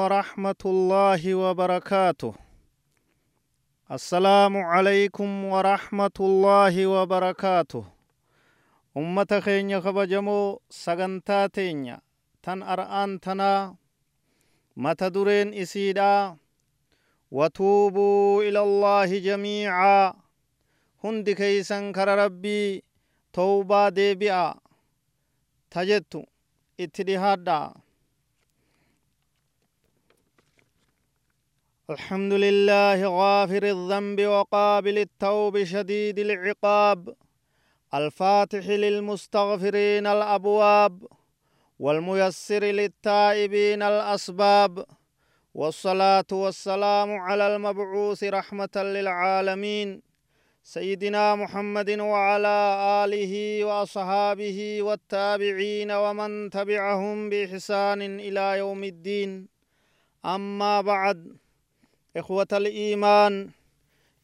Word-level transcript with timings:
ورحمة 0.00 0.62
الله 0.64 1.22
وبركاته. 1.34 2.32
السلام 3.96 4.54
عليكم 4.56 5.44
ورحمة 5.44 6.18
الله 6.20 6.74
وبركاته. 6.86 7.84
أمة 8.96 9.30
خينيا 9.44 9.80
خبجمو 9.80 10.60
سغنتا 10.70 11.46
تينيا. 11.46 12.00
تن 12.42 12.62
أرآن 12.62 13.20
تنا. 13.20 13.76
متدرين 14.76 15.54
إسيدا. 15.54 16.36
وتوبوا 17.30 18.42
إلى 18.42 18.60
الله 18.60 19.18
جميعا. 19.18 20.14
هند 21.04 21.30
كيسن 21.30 21.92
كر 21.92 22.08
ربي 22.24 22.84
توبا 23.32 23.88
ديبئا 23.88 24.54
تجتو 25.70 26.22
اتدهادا 26.80 27.74
الحمد 31.90 32.32
لله 32.32 32.98
غافر 33.20 33.62
الذنب 33.62 34.20
وقابل 34.26 34.98
التوب 34.98 35.64
شديد 35.64 36.18
العقاب 36.18 37.14
الفاتح 37.94 38.66
للمستغفرين 38.66 40.06
الأبواب 40.06 41.06
والميسر 41.78 42.64
للتائبين 42.64 43.82
الأسباب 43.82 44.84
والصلاة 45.54 46.30
والسلام 46.32 47.10
على 47.10 47.56
المبعوث 47.56 48.24
رحمة 48.24 48.74
للعالمين 48.76 50.02
سيدنا 50.62 51.34
محمد 51.34 51.90
وعلى 51.90 52.58
آله 53.04 53.64
وأصحابه 53.64 54.82
والتابعين 54.82 55.90
ومن 55.90 56.50
تبعهم 56.50 57.28
بإحسان 57.30 58.00
إلى 58.20 58.58
يوم 58.58 58.84
الدين. 58.84 59.48
أما 60.24 60.80
بعد 60.80 61.36
إخوة 62.16 62.46
الإيمان 62.52 63.50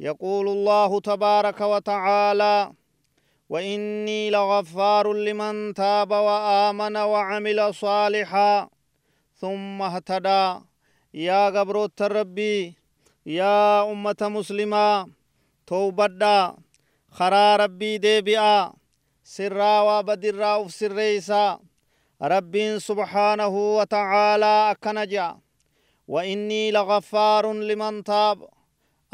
يقول 0.00 0.48
الله 0.48 1.00
تبارك 1.00 1.60
وتعالى 1.60 2.72
وإني 3.48 4.30
لغفار 4.30 5.12
لمن 5.12 5.74
تاب 5.74 6.10
وآمن 6.10 6.96
وعمل 6.96 7.74
صالحا 7.74 8.68
ثم 9.34 9.82
اهتدى. 9.82 10.60
يا 11.14 11.50
قبروت 11.50 12.02
ربي 12.02 12.74
يا 13.26 13.92
أمة 13.92 14.16
مسلمة 14.20 15.08
توبدا 15.66 16.56
خرا 17.10 17.56
ربي 17.56 17.98
ديبئا 17.98 18.72
سرا 19.24 19.80
وبدرا 19.80 20.54
وف 20.56 20.74
سريسا 20.74 21.58
رب 22.22 22.54
سبحانه 22.78 23.54
وتعالى 23.78 24.54
أكنجا. 24.70 25.45
وإني 26.08 26.70
لغفار 26.70 27.52
لمن 27.52 28.04
تاب. 28.04 28.48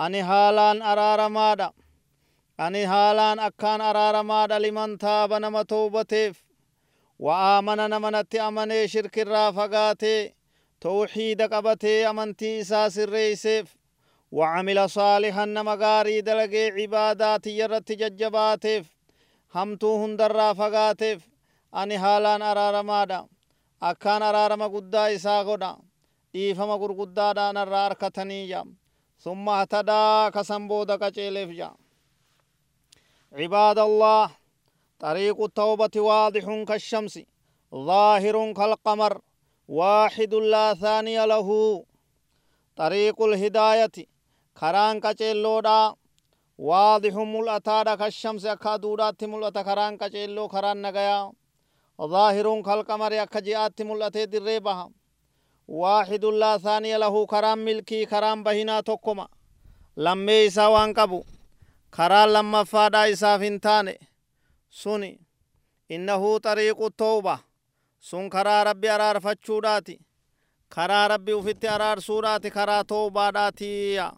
أني 0.00 0.20
هالان 0.20 0.82
أرار 0.82 1.28
مادا 1.28 1.72
أني 2.60 2.84
هالان 2.84 3.38
أكان 3.38 3.80
أرار 3.80 4.22
مادا 4.22 4.58
لمن 4.58 4.98
تاب 4.98 5.32
نما 5.32 5.62
توبتيف 5.62 6.44
وآمن 7.18 7.76
نمنت 7.76 8.34
أمني 8.34 8.88
شرك 8.88 9.18
الرافقاتي 9.18 10.34
توحيد 10.80 11.42
قبتي 11.42 12.10
أمنتي 12.10 12.60
إساس 12.60 12.98
الرئيسيف 12.98 13.76
وعمل 14.32 14.90
صالحا 14.90 15.44
نما 15.44 15.74
غاري 15.74 16.20
دلقي 16.20 16.66
عبادات 16.70 17.46
يرت 17.46 17.92
ججباتيف 17.92 18.86
همتو 19.54 20.04
هندر 20.04 20.32
رافقاتيف 20.32 21.28
أني 21.74 21.96
هالان 21.96 22.42
أرار 22.42 22.82
مادا 22.82 23.26
أكان 23.82 24.22
أرار 24.22 24.56
مقدا 24.56 25.14
إسا 25.14 25.42
dhiifama 26.34 26.76
gurguddaadhaan 26.82 27.56
irraa 27.62 27.84
harkatanii 27.88 28.44
jaam 28.52 28.68
summa 29.24 29.56
hatadaa 29.60 30.30
kasan 30.36 30.68
booda 30.68 30.98
qaceeleef 31.04 31.50
jaam 31.60 31.76
عباد 33.32 33.78
الله 33.78 34.30
طريق 35.00 35.38
التوبة 35.42 35.94
واضح 35.96 36.44
كالشمس 36.68 37.14
ظاهر 37.74 38.52
كالقمر 38.52 39.12
واحد 39.68 40.34
لا 40.34 40.74
ثاني 40.74 41.26
له 41.26 41.48
طريق 42.76 43.22
الهداية 43.22 43.96
كران 44.60 45.00
كچيلودا 45.00 45.94
واضح 46.58 47.14
ملأتا 47.34 47.94
كالشمس 47.94 48.44
أكادودات 48.46 49.24
ملأتا 49.24 49.62
كران 49.62 49.96
كچيلو 49.96 50.48
كران 50.48 50.82
نغيا 50.82 51.32
ظاهر 52.14 52.62
كالقمر 52.62 53.12
أكجئات 53.22 53.82
ملأتي 53.82 54.26
دريبها 54.26 54.90
واحد 55.68 56.24
لا 56.24 56.58
ثاني 56.58 56.96
له 56.98 57.26
كرام 57.26 57.58
ملكي 57.58 58.06
كرام 58.06 58.42
بهنا 58.42 58.80
تكما 58.80 59.28
لمي 59.96 60.46
إسا 60.46 60.66
وان 60.66 60.92
قبو 60.94 61.24
كرا 61.94 62.26
لما 62.26 62.64
فادا 62.64 63.12
إسا 63.12 63.38
فنتاني 63.38 63.98
سني 64.70 65.20
إنه 65.90 66.38
طريق 66.38 66.82
التوبة 66.82 67.38
سن 68.00 68.28
كرا 68.28 68.62
ربي 68.62 68.90
أرار 68.90 69.20
فتشوداتي 69.20 70.00
كرا 70.72 71.06
ربي 71.06 71.32
وفت 71.32 71.64
أرار 71.64 71.98
سوراتي 71.98 72.50
كرا 72.50 72.82
توبة 72.82 73.30
داتي 73.30 74.10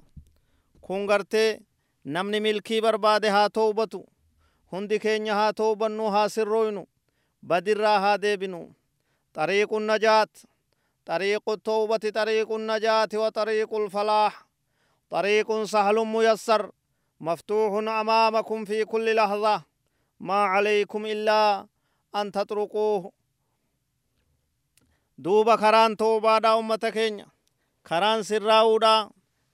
غرتي 0.90 1.60
نمني 2.06 2.40
ملكي 2.40 2.80
برباده 2.80 3.30
ها 3.30 3.46
توبتو 3.46 4.04
هندي 4.72 4.98
كينيا 4.98 5.34
ها 5.34 5.50
توبنو 5.50 6.06
ها 6.06 6.28
سروينو 6.28 6.86
بدرا 7.42 7.98
ها 7.98 8.16
ديبنو 8.16 8.72
طريق 9.34 9.74
النجات 9.74 10.36
طريق 11.05 11.49
التوبة 11.49 11.97
طريق 11.97 12.51
النجاة 12.51 13.09
وطريق 13.13 13.73
الفلاح 13.73 14.45
طريق 15.09 15.63
سهل 15.63 15.95
ميسر 15.95 16.71
مفتوح 17.19 17.71
أمامكم 18.01 18.65
في 18.65 18.85
كل 18.85 19.15
لحظة 19.15 19.63
ما 20.19 20.43
عليكم 20.43 21.05
إلا 21.05 21.67
أن 22.15 22.31
تتركوه 22.31 23.11
دوبا 25.17 25.55
كران 25.55 25.97
توبا 25.97 26.37
دا 26.39 26.59
أمة 26.59 26.75
كينيا 26.75 27.25
كران 27.87 28.23
سراودا 28.23 29.09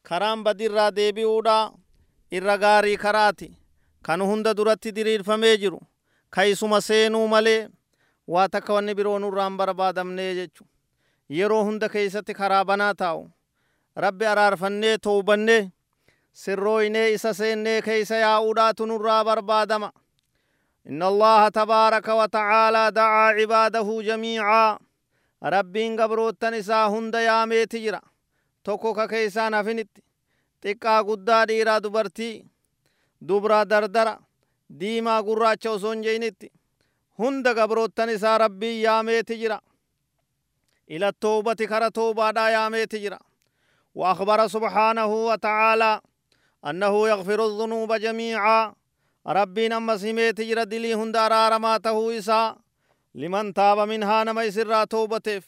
كران 0.07 0.43
بدر 0.43 0.89
ديبيودا 0.89 1.71
إرغاري 2.33 2.97
كراتي 2.97 3.51
كان 4.03 4.21
هند 4.21 4.47
درتي 4.47 4.91
ديرير 4.91 5.23
فميجرو 5.23 5.81
كيسما 6.31 6.79
سينو 6.79 7.27
ملي 7.27 7.69
واتكواني 8.27 8.93
برونو 8.93 9.29
رام 9.29 9.57
بربادمني 9.57 10.33
جيچو 10.33 10.65
Yeroo 11.38 11.64
hunda 11.64 11.88
keeysatti 11.94 12.34
karaa 12.40 12.64
banaa 12.64 12.94
taa'u 13.02 13.22
rabbi 14.04 14.26
araarfannee 14.32 14.96
toobannee 15.06 15.62
sirrooynee 16.42 17.08
isa 17.16 17.32
seennee 17.40 17.82
keeysa 17.82 18.16
yaa'uudhaatu 18.26 18.86
nurraa 18.86 19.24
barbaadama 19.24 19.90
إن 20.90 21.02
الله 21.02 21.48
تبارك 21.48 22.08
وتعالى 22.20 22.90
دعا 22.90 23.26
عباده 23.38 23.88
جميعا 24.08 24.78
rabbiin 25.54 26.00
gabroottan 26.00 26.54
isaa 26.54 26.86
hunda 26.86 27.44
yaamitti 27.44 27.82
jira 27.82 28.00
tokko 28.64 29.06
keessaan 29.06 29.54
hafanitti 29.54 29.88
xiqqaa 30.62 30.96
guddaa 31.08 31.44
dhiira 31.44 31.78
dubartii 31.84 32.44
dubra 33.28 33.62
dardara 33.62 34.14
diimaa 34.70 35.20
gurraacha 35.20 35.78
osoo 35.78 35.99
hin 35.99 36.15
jenne 36.15 36.40
hunda 37.18 37.48
gabroottan 37.58 38.08
isaa 38.08 38.36
rabbi 38.36 39.02
yaamitti 39.02 39.41
jira 39.41 39.60
إلى 40.90 41.08
التوبة 41.08 41.54
كرة 41.54 41.88
توبة 41.88 42.30
دايامي 42.30 42.86
تجرى 42.86 43.18
وأخبر 43.94 44.46
سبحانه 44.46 45.06
وتعالى 45.06 46.00
أنه 46.66 47.08
يغفر 47.08 47.46
الذنوب 47.46 47.92
جميعا. 47.92 48.74
ربي 49.26 49.68
نما 49.68 49.96
سمي 49.96 50.32
تجرى 50.32 50.64
دلي 50.64 50.94
هندار 50.94 51.52
رماته 51.52 52.18
إسا. 52.18 52.56
لمن 53.14 53.54
تاب 53.54 53.78
منها 53.78 54.24
نما 54.24 54.42
يسرى 54.42 54.86
توبتف 54.86 55.44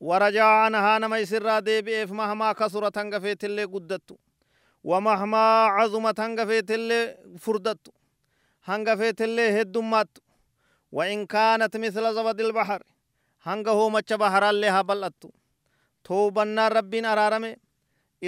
ورجع 0.00 0.44
عنها 0.46 0.98
نما 0.98 1.18
يسرى 1.18 1.60
ديبئف 1.60 2.12
مهما 2.12 2.52
كسرت 2.52 2.98
هنغفيت 2.98 3.44
اللي 3.44 3.64
قدت 3.64 4.16
ومهما 4.84 5.64
عظمت 5.64 6.20
هنغفيت 6.20 6.70
اللي 6.70 7.16
فردت 7.38 7.88
هنغفيت 8.64 9.22
اللي 9.22 9.60
هدمت 9.60 10.18
وإن 10.92 11.26
كانت 11.26 11.76
مثل 11.76 12.14
زبد 12.14 12.40
البحر. 12.40 12.82
Hanga 13.46 13.72
hoomacha 13.78 14.16
baharaallee 14.22 14.70
haa 14.74 14.84
bal'attu 14.90 15.28
toobannaan 16.08 16.72
rabbiin 16.78 17.06
araarame 17.12 17.50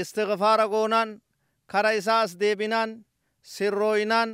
istigfaara 0.00 0.66
goonaan 0.74 1.10
kara 1.72 1.90
isaa 2.00 2.20
as 2.24 2.32
deebinaan 2.40 2.90
sirrooynaan 3.54 4.30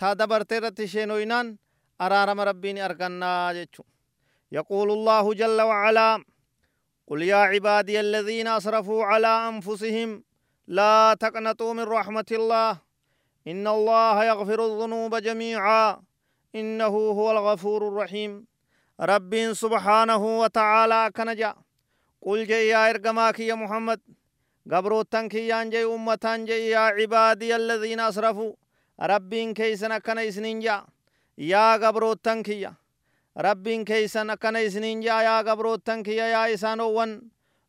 taa 0.00 0.14
dabartee 0.18 0.58
irratti 0.60 0.84
sheenoynaan 0.94 1.46
araarama 2.04 2.44
rabbiin 2.50 2.78
argannaa 2.88 3.52
jechu 3.58 3.82
يقول 4.52 4.88
الله 4.96 5.34
جل 5.40 5.60
وعلا 5.70 6.10
قل 7.08 7.22
يا 7.22 7.36
عبادي 7.52 8.00
الذين 8.00 8.48
أسرفوا 8.58 9.04
على 9.10 9.32
أنفسهم 9.50 10.10
لا 10.78 11.14
تقنطوا 11.22 11.72
من 11.78 11.82
رحمة 11.82 12.30
الله 12.38 12.72
إن 13.50 13.66
الله 13.76 14.24
يغفر 14.24 14.60
الذنوب 14.66 15.12
جميعا 15.16 15.86
إنه 16.54 16.94
هو 17.18 17.26
الغفور 17.34 17.80
الرحيم 17.88 18.32
rabbiin 19.00 19.54
سبحانه 19.54 20.38
وتعالى 20.40 21.10
akkana 21.16 21.35
jedha. 21.35 21.54
قل 22.22 22.46
jedhi 22.46 22.68
yaa 22.68 22.90
ergamaa 22.90 23.19
kiyya 23.19 23.40
yaa 23.40 23.54
محمد. 23.54 24.00
gabroottan 24.72 25.28
kiyyaan 25.28 25.70
jedhi 25.70 25.84
ummataan 25.84 26.44
jedhi 26.44 26.70
يا 26.70 26.78
عبادي 26.78 27.56
الذين 27.56 28.00
أسرفوا. 28.00 28.52
rabbiin 29.00 29.54
keessan 29.54 29.98
kan 29.98 30.18
isiniin 30.18 30.60
jedha 30.60 30.86
yaa 31.38 31.76
gabroottan 31.76 32.42
kiyya 32.42 32.74
rabbiin 33.38 33.84
keessan 33.84 34.34
kan 34.34 34.56
isiniin 34.56 35.00
jedha 35.00 35.20
yaa 35.20 35.42
gabroottan 35.42 36.02
kiyya 36.02 36.26
yaa 36.26 36.54
isaanuwan 36.54 37.22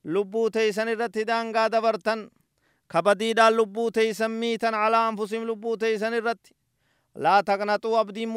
lubbuu 0.08 0.50
teeysan 0.50 0.88
irratti 0.88 1.28
daangaa 1.28 1.72
dabartan 1.72 2.32
kabadiidhaan 2.88 3.58
lubbuu 3.58 3.92
teeysan 3.92 4.32
miitan 4.32 4.74
calaa 4.74 5.08
anfusim 5.08 5.44
lubbuu 5.44 5.78
teeysan 5.78 6.14
irratti 6.14 6.56
laa 7.16 7.44
taqnaxuu 7.44 7.98
abdiin 7.98 8.30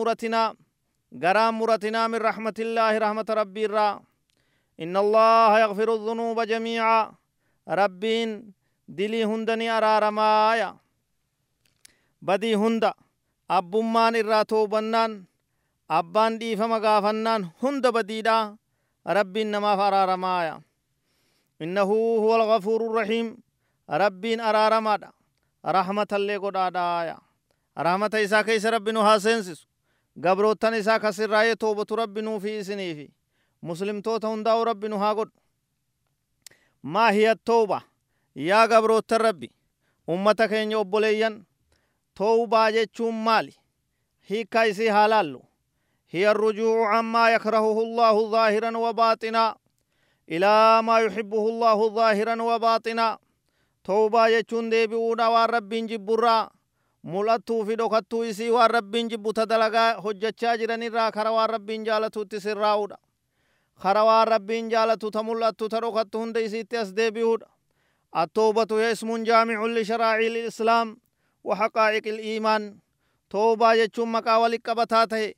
muratinaa 1.11 1.21
garaan 1.21 1.55
muratinaa 1.55 2.09
min 2.09 2.21
raxmatillaahi 2.21 2.99
rahmata 2.99 3.35
rabbii 3.35 3.65
irraa 3.65 4.03
إن 4.81 4.97
الله 4.97 5.61
يغفر 5.61 5.95
الذنوب 5.95 6.41
جميعا. 6.41 7.13
ربين 7.69 8.53
دلي 8.89 9.25
هندني 9.25 9.71
أرار 9.71 10.11
مايا. 10.11 10.77
بدي 12.23 12.57
هند 12.57 12.93
أبمان 13.51 14.17
الراتو 14.17 14.67
بنان 14.67 15.25
أبان 15.91 16.39
دي 16.39 16.57
فما 16.57 16.79
غافنان 16.79 17.51
هند 17.63 17.87
بديدا 17.87 18.57
ربين 19.07 19.51
نما 19.51 19.77
فرار 19.77 20.17
مايا. 20.17 20.61
إنه 21.63 21.91
هو 22.25 22.37
الغفور 22.37 22.81
الرحيم. 22.87 23.37
ربين 23.91 24.41
أرار 24.41 24.81
مادا. 24.81 25.13
رحمة 25.67 26.09
اللي 26.13 26.37
قد 26.37 26.57
آدايا. 26.57 27.19
رحمة 27.79 28.11
إسا 28.15 28.43
كيس 28.43 28.67
ربنا 30.19 30.27
هاسنسس 30.27 30.31
قبروتن 30.31 30.75
إسا 30.75 30.97
كسر 30.99 31.31
راية 31.31 31.55
توبة 31.55 31.87
ربنا 31.91 32.39
في 32.39 32.65
سنيفي 32.65 33.11
muslimtoota 33.63 34.29
hundaa'u 34.29 34.65
rabbi 34.65 34.89
nu 34.89 34.99
haa 34.99 35.15
godhu 35.15 35.37
maa 36.83 37.11
hiya 37.11 37.37
tooba 37.37 37.83
yaa 38.35 38.69
gabroottan 38.69 39.21
rabbi 39.21 39.49
ummata 40.09 40.49
keenya 40.49 40.79
obboleeyyan 40.79 41.45
toobaa 42.15 42.71
jechuun 42.73 43.15
maali 43.15 43.55
hiikkaa 44.31 44.65
isii 44.65 44.89
haa 44.89 45.09
laallu 45.09 45.43
hiya 46.13 46.31
arrujuucu 46.31 46.85
cammaa 46.93 47.31
yakrahuhu 47.31 47.81
allaahu 47.83 48.31
dhaahiran 48.33 48.77
wa 48.77 48.95
baaxinaa 48.95 49.55
ilaa 50.27 50.83
maa 50.83 51.01
yuxibbuhu 51.01 51.49
allaahu 51.49 51.91
dhaahiran 51.91 52.41
wa 52.41 52.59
baaxinaa 52.59 53.19
toobaa 53.83 54.31
jechuun 54.31 54.71
deebi'uudha 54.71 55.31
waan 55.31 55.51
mul'attuu 57.03 57.65
fi 57.65 57.77
dhokattuu 57.79 58.23
isii 58.23 58.51
waan 58.51 58.71
rabbiin 58.71 59.09
jibbu 59.09 59.33
ta 59.33 59.49
dalagaa 59.49 60.01
hojjechaa 60.01 60.57
jiranirraa 60.57 61.13
kara 61.13 61.33
waan 61.33 61.51
rabbiin 61.51 61.85
jaalatuutti 61.85 62.41
sirraa'uudha 62.41 62.99
kara 63.83 64.05
waan 64.05 64.29
rabbiin 64.29 64.71
jaalatu 64.71 65.11
ta 65.11 65.23
mul'attu 65.23 65.69
ta 65.69 65.81
dhokattu 65.81 66.19
hunda 66.19 66.41
isiitti 66.41 66.77
as 66.77 66.97
deebi'uudha 66.97 67.61
التوبة 68.17 68.67
هي 68.71 68.93
اسم 68.93 69.23
جامع 69.23 69.67
لشرائع 69.67 70.27
الإسلام 70.27 70.97
وحقائق 71.45 72.07
الإيمان 72.07 72.79
توبة 73.31 73.73
يجون 73.73 74.09
مقا 74.09 74.37
ولقبتاته 74.37 75.35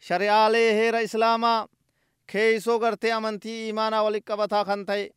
شريعة 0.00 0.48
هير 0.50 1.04
إسلاما 1.04 1.68
كيسو 2.28 2.76
غرتي 2.76 3.12
أمنتي 3.16 3.66
إيمانا 3.66 4.00
ولقبتا 4.00 4.64
خنته 4.64 5.10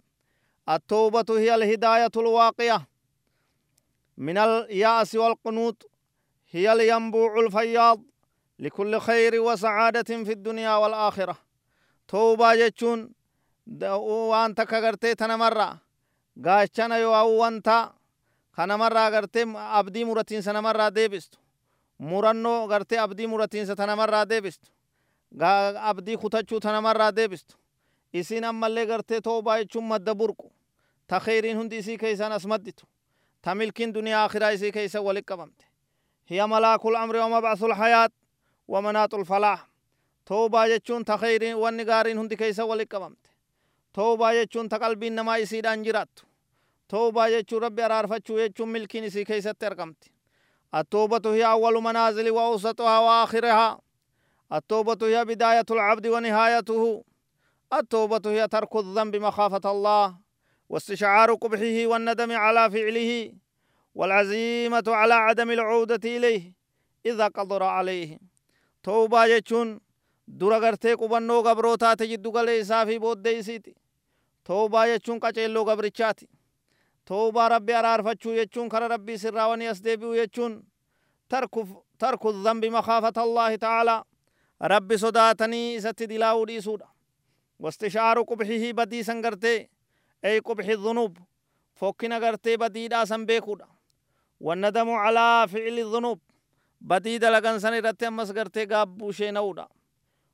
التوبة 0.70 1.26
هي 1.30 1.56
الهداية 1.56 2.12
الواقعة 2.18 2.88
من 4.18 4.38
اليأس 4.38 5.16
والقنوط 5.16 5.90
هي 6.52 6.74
الينبوع 6.74 7.40
الفياض 7.40 8.02
لكل 8.60 9.00
خير 9.00 9.42
وسعادة 9.42 10.24
في 10.24 10.32
الدنيا 10.32 10.76
والآخرة. 10.76 11.38
توبا 12.08 12.56
جچون 12.56 13.10
وانتا 13.82 14.64
كغرتي 14.64 15.16
تنمرا. 15.16 15.78
غاشتنا 16.46 16.98
يو 16.98 17.12
وانتا 17.12 17.94
كنمرا 18.56 19.10
غرتي 19.10 19.44
عبدي 19.56 20.06
مرتين 20.06 20.42
سنمرا 20.42 20.90
ديبستو. 20.90 21.38
مرنو 22.00 22.66
غرتي 22.66 22.98
عبدي 22.98 23.28
مرتين 23.28 23.66
ستنمرا 23.66 24.24
ديبستو. 24.24 24.70
غا 25.42 25.78
عبدي 25.78 26.18
خطچو 26.18 26.60
تنمرا 26.60 27.10
ديبستو. 27.10 27.56
إسين 28.16 28.44
امالي 28.44 28.84
غرتي 28.84 29.20
توبا 29.22 29.62
جچون 29.62 29.84
مدبورکو 29.84 30.52
تخيرين 31.08 31.58
هندي 31.58 31.82
سي 31.82 31.98
كيسان 31.98 32.32
أسمدتو. 32.32 32.86
Walit 35.04 35.26
qabamte 35.26 35.66
hiya 36.30 36.48
malaakul 36.48 36.96
amri 36.96 37.20
wa 37.20 37.30
mabcasul 37.30 37.74
hayaat 37.74 38.12
wa 38.68 38.82
manaaxul 38.82 39.26
falaax 39.26 39.60
toobaa 40.26 40.68
jechuun 40.68 41.06
ta 41.06 41.18
kheyriin 41.18 41.56
wanni 41.58 41.86
gaariin 41.86 42.18
hundi 42.18 42.36
keeysa 42.38 42.66
walit 42.66 42.90
qabamte 42.90 43.30
toobaa 43.94 44.34
jechuun 44.34 44.70
ta 44.70 44.80
qalbiin 44.80 45.16
namaa 45.16 45.38
isiidhaan 45.38 45.84
jiraattu 45.84 46.24
toobaa 46.88 47.30
jechuun 47.30 47.62
rabbi 47.62 47.82
araarfachuu 47.82 48.38
jechuun 48.38 48.70
milkiin 48.70 49.04
isii 49.04 49.26
keeysatti 49.26 49.66
argamti 49.66 50.12
التوبة 50.76 51.34
هي 51.36 51.44
أول 51.46 51.84
منازل 51.84 52.30
وأوسطها 52.32 53.00
وآخرها 53.00 53.80
التوبة 54.54 54.98
هي 55.08 55.26
بداية 55.26 55.66
العبد 55.72 56.08
ونهايته 56.08 57.04
التوبة 57.74 58.22
هي 58.32 58.48
ترك 58.48 58.76
الذنب 58.76 59.16
مخافة 59.16 59.72
الله 59.72 60.16
واستشعار 60.72 61.30
قبحه 61.44 61.78
والندم 61.92 62.32
على 62.44 62.64
فعله 62.72 63.12
والعزيمة 63.96 64.84
على 64.88 65.14
عدم 65.14 65.50
العودة 65.52 66.04
إليه 66.18 66.44
إذا 67.06 67.28
قدر 67.28 67.64
عليه 67.64 68.20
توبة 68.84 69.26
يجون 69.26 69.70
dura 70.40 70.60
gartee 70.64 70.96
qubannoo 70.96 71.42
gabrootaate 71.44 72.06
jiddu 72.08 72.32
galee 72.32 72.60
isaa 72.60 72.86
fi 72.86 72.96
booddee 73.04 73.34
isiiti 73.40 73.74
toobaa 74.48 74.86
jechuun 74.88 75.20
qaceelloo 75.20 75.64
gabrichaati 75.70 76.30
toobaa 77.10 77.50
rabbi 77.50 77.74
araarfachuu 77.80 78.36
jechuun 78.38 78.70
kara 78.70 78.88
rabbii 78.88 79.18
sirraa 79.24 79.48
wani 79.52 79.68
as 79.68 79.84
deebi'u 79.84 80.14
jechuun 80.20 80.54
tarku 82.00 82.32
dhanbi 82.46 82.70
makaafata 82.78 83.22
allaahi 83.22 83.58
ta'aalaa 83.66 84.00
rabbi 84.74 84.98
sodaatanii 85.04 85.76
isatti 85.76 86.10
dilaa'uu 86.14 86.48
dhiisuudha 86.48 86.88
wastishaaru 87.60 88.26
qubxihii 88.32 88.74
badiisan 88.80 89.22
gartee 89.22 89.60
qubxi 90.42 90.76
dhunuub 90.84 91.18
fokkina 91.80 92.20
gartee 92.20 92.58
badiidhaa 92.58 93.06
san 93.06 93.26
beekuudha 93.26 93.68
wannadamu 94.40 94.92
calaa 95.04 95.48
ficli 95.48 95.84
dhunuub 95.84 96.20
badii 96.82 97.20
dalagan 97.20 97.60
san 97.60 97.74
irratti 97.74 98.06
ammas 98.06 98.34
gartee 98.34 98.66
gaabbuu 98.66 99.12
sheena'uudha 99.14 99.68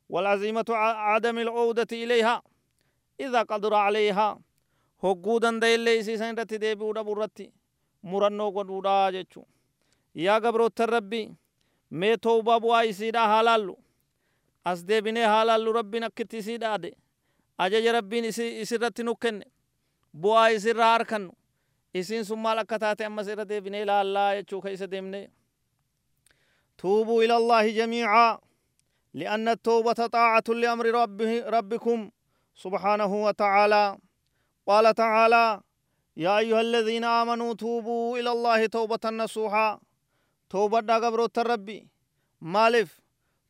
والعزيمة 0.09 0.65
عدم 1.09 1.37
العودة 1.39 1.87
إليها 1.91 2.41
إذا 3.19 3.41
قدر 3.43 3.73
عليها 3.73 4.39
isii 5.03 6.17
san 6.17 6.33
irratti 6.33 6.57
deebi'uu 6.61 6.93
dhabu 6.95 7.11
irratti 7.11 7.51
murannoo 8.01 8.51
godhuudha 8.51 9.11
jechuu 9.11 9.47
yaa 10.15 10.39
gabroottan 10.39 10.89
rabbii 10.89 11.35
mee 11.91 12.17
toobaa 12.17 12.59
bu'aa 12.59 12.83
isiidha 12.83 13.27
haa 13.27 13.44
laallu 13.44 13.75
as 14.65 14.85
deebinee 14.87 15.25
haa 15.25 15.44
laallu 15.45 15.73
rabbiin 15.73 16.03
akkitti 16.03 16.37
isii 16.37 16.57
dhaade 16.57 16.91
ajaja 17.57 17.91
rabbiin 17.91 18.25
isirratti 18.63 19.03
nu 19.03 19.15
kenne 19.15 19.45
bu'aa 20.21 20.50
isirraa 20.57 20.92
harkannu. 20.94 21.31
Isiin 21.94 22.26
sun 22.26 22.40
maal 22.40 22.57
akka 22.64 22.80
taate 22.80 23.06
ammas 23.06 23.28
irra 23.28 23.45
deebinee 23.50 23.86
laallaa 23.86 24.36
jechuu 24.38 24.62
keessa 24.62 24.92
deemnee? 24.92 25.26
Tuubuu 26.81 27.21
ila 27.21 27.36
allaahi 27.36 27.74
jamiicaa 27.80 28.40
لأن 29.14 29.47
التوبة 29.47 30.07
طاعة 30.07 30.44
لأمر 30.50 30.86
ربه 30.86 31.50
ربكم 31.50 32.12
سبحانه 32.56 33.24
وتعالى 33.26 33.97
قال 34.68 34.95
تعالى 34.95 35.62
يا 36.18 36.38
أيها 36.38 36.62
الذين 36.62 37.04
آمنوا 37.04 37.54
توبوا 37.54 38.18
إلى 38.19 38.31
الله 38.31 38.66
توبة 38.66 39.09
نصوحا 39.09 39.80
توبة 40.50 40.80
دا 40.80 40.95
قبرو 40.95 41.28
الربي 41.38 41.88
مالف 42.42 43.02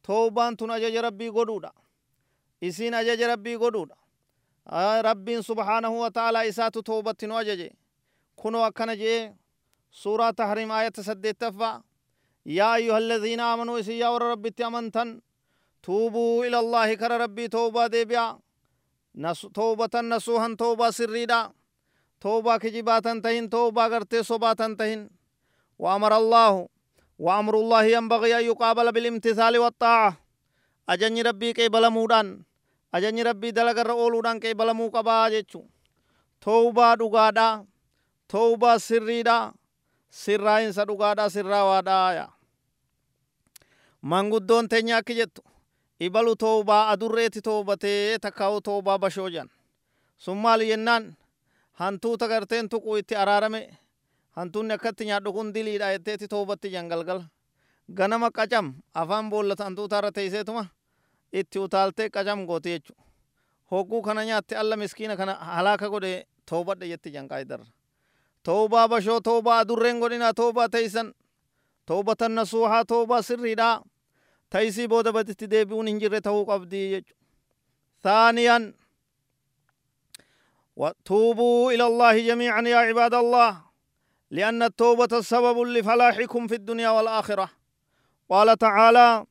توبان 0.03 0.57
تن 0.57 0.71
أجج 0.71 0.95
ربي 0.97 1.29
قدودا 1.29 1.71
إسين 2.63 2.93
أجج 2.93 3.23
ربي 3.23 3.55
قدودا 3.55 3.95
ربي 5.09 5.41
سبحانه 5.41 5.89
وتعالى 5.89 6.49
إسات 6.49 6.77
توبة 6.77 7.15
نواجج 7.23 7.69
كنو 8.35 8.67
أكنا 8.67 8.93
جي 8.93 9.33
سورة 9.91 10.29
تحريم 10.29 10.71
آية 10.71 10.93
سدت 10.99 11.43
يا 12.45 12.75
أيها 12.75 12.97
الذين 12.97 13.39
آمنوا 13.39 13.79
إسيا 13.79 14.07
ور 14.07 14.21
ربي 14.21 14.49
تأمنتن 14.49 15.21
توبوا 15.83 16.45
إلى 16.45 16.59
الله 16.59 16.93
كر 16.93 17.11
ربي 17.21 17.47
توبة 17.47 17.87
ديبيا 17.87 18.39
نس 19.15 19.41
توبة 19.41 20.01
نسوها 20.01 20.55
توبة 20.55 20.89
سريدا 20.89 21.51
توبة 22.21 22.57
كجباتا 22.57 23.19
تهين 23.23 23.49
توبة 23.49 23.87
غرتي 23.87 24.23
صباتا 24.23 24.75
تهين 24.79 25.09
وأمر 25.79 26.17
الله 26.17 26.67
وأمر 27.19 27.55
الله 27.59 27.83
ينبغي 27.83 28.39
أن 28.39 28.43
يقابل 28.45 28.91
بالامتثال 28.91 29.57
والطاعة 29.57 30.17
أجني 30.89 31.21
ربي 31.21 31.53
كي 31.53 31.69
بلمودان 31.69 32.43
ajajni 32.97 33.23
rabbii 33.29 33.51
dalagarra 33.55 33.93
ooluudhaan 33.93 34.39
qe'ee 34.43 34.55
balamuu 34.59 34.89
qabaa 34.95 35.29
jechuun. 35.33 35.67
Toobaa 36.43 36.95
dhugaadhaa 36.99 37.65
toobaa 38.31 38.77
sirriidhaa 38.79 39.53
sirraa'insa 40.21 40.85
dhugaadhaa 40.87 41.29
sirraawaadhaa 41.35 42.13
yaa. 42.13 42.31
Manguddoon 44.01 44.69
teenya 44.69 44.97
akki 44.97 45.15
jettu 45.15 45.41
ibalu 45.99 46.35
toobaa 46.35 46.89
adurreeti 46.93 47.41
toobatee 47.41 48.19
takkaawu 48.19 48.61
toobaa 48.61 48.99
bashoo 48.99 49.29
jan 49.29 49.49
sun 50.17 50.37
maali 50.37 50.67
jennaan? 50.67 51.15
Hantuuta 51.73 52.27
garteen 52.27 52.69
tuquu 52.69 52.95
itti 52.97 53.15
araarame 53.15 53.61
hantuunni 54.37 54.73
akkatti 54.73 55.05
nyaadhu 55.05 55.33
kun 55.33 55.53
diliidha 55.53 55.91
jetteeti 55.93 56.27
toobatti 56.27 56.69
jan 56.71 56.87
galgala. 56.89 57.23
Ganama 57.97 58.29
qacam 58.31 58.73
afaan 58.93 59.29
boollata 59.29 59.63
hantuuta 59.63 59.97
irra 59.99 60.11
teeyseetuma 60.11 60.65
itti 61.33 61.59
utaaltee 61.59 62.09
qacam 62.09 62.45
gooti 62.45 62.69
jechu 62.69 62.93
hogguu 63.71 64.01
kana 64.01 64.25
nyaatte 64.25 64.55
alla 64.57 64.77
miskiina 64.77 65.17
kana 65.17 65.33
halaaka 65.33 65.89
godhe 65.89 66.27
toobadhe 66.49 66.87
jetti 66.87 67.11
janqaayidarra 67.11 67.65
toobaa 68.43 68.87
bashoo 68.87 69.19
toobaa 69.21 69.59
adurreen 69.59 69.99
godhina 69.99 70.33
toobaa 70.33 70.69
teeysan 70.69 71.13
toobatan 71.85 72.35
nasuuhaa 72.35 72.85
toobaa 72.85 73.21
sirriidha 73.21 73.81
taysii 74.49 74.87
booda 74.87 75.11
baditti 75.13 75.49
deebi'uun 75.51 75.87
hin 75.87 75.99
jirre 75.99 76.21
ta'uu 76.21 76.45
qabdii 76.45 76.89
jechu 76.95 77.13
ثانيا 78.03 78.73
وتوبوا 80.75 81.71
إلى 81.71 81.85
الله 81.87 82.19
جميعا 82.27 82.61
يا 82.61 82.77
عباد 82.77 83.13
الله 83.13 83.61
لأن 84.31 84.63
التوبة 84.63 85.21
سبب 85.21 85.59
لفلاحكم 85.59 86.47
في 86.47 86.55
الدنيا 86.55 86.89
والآخرة 86.89 87.49
قال 88.29 88.57
تعالى 88.57 89.25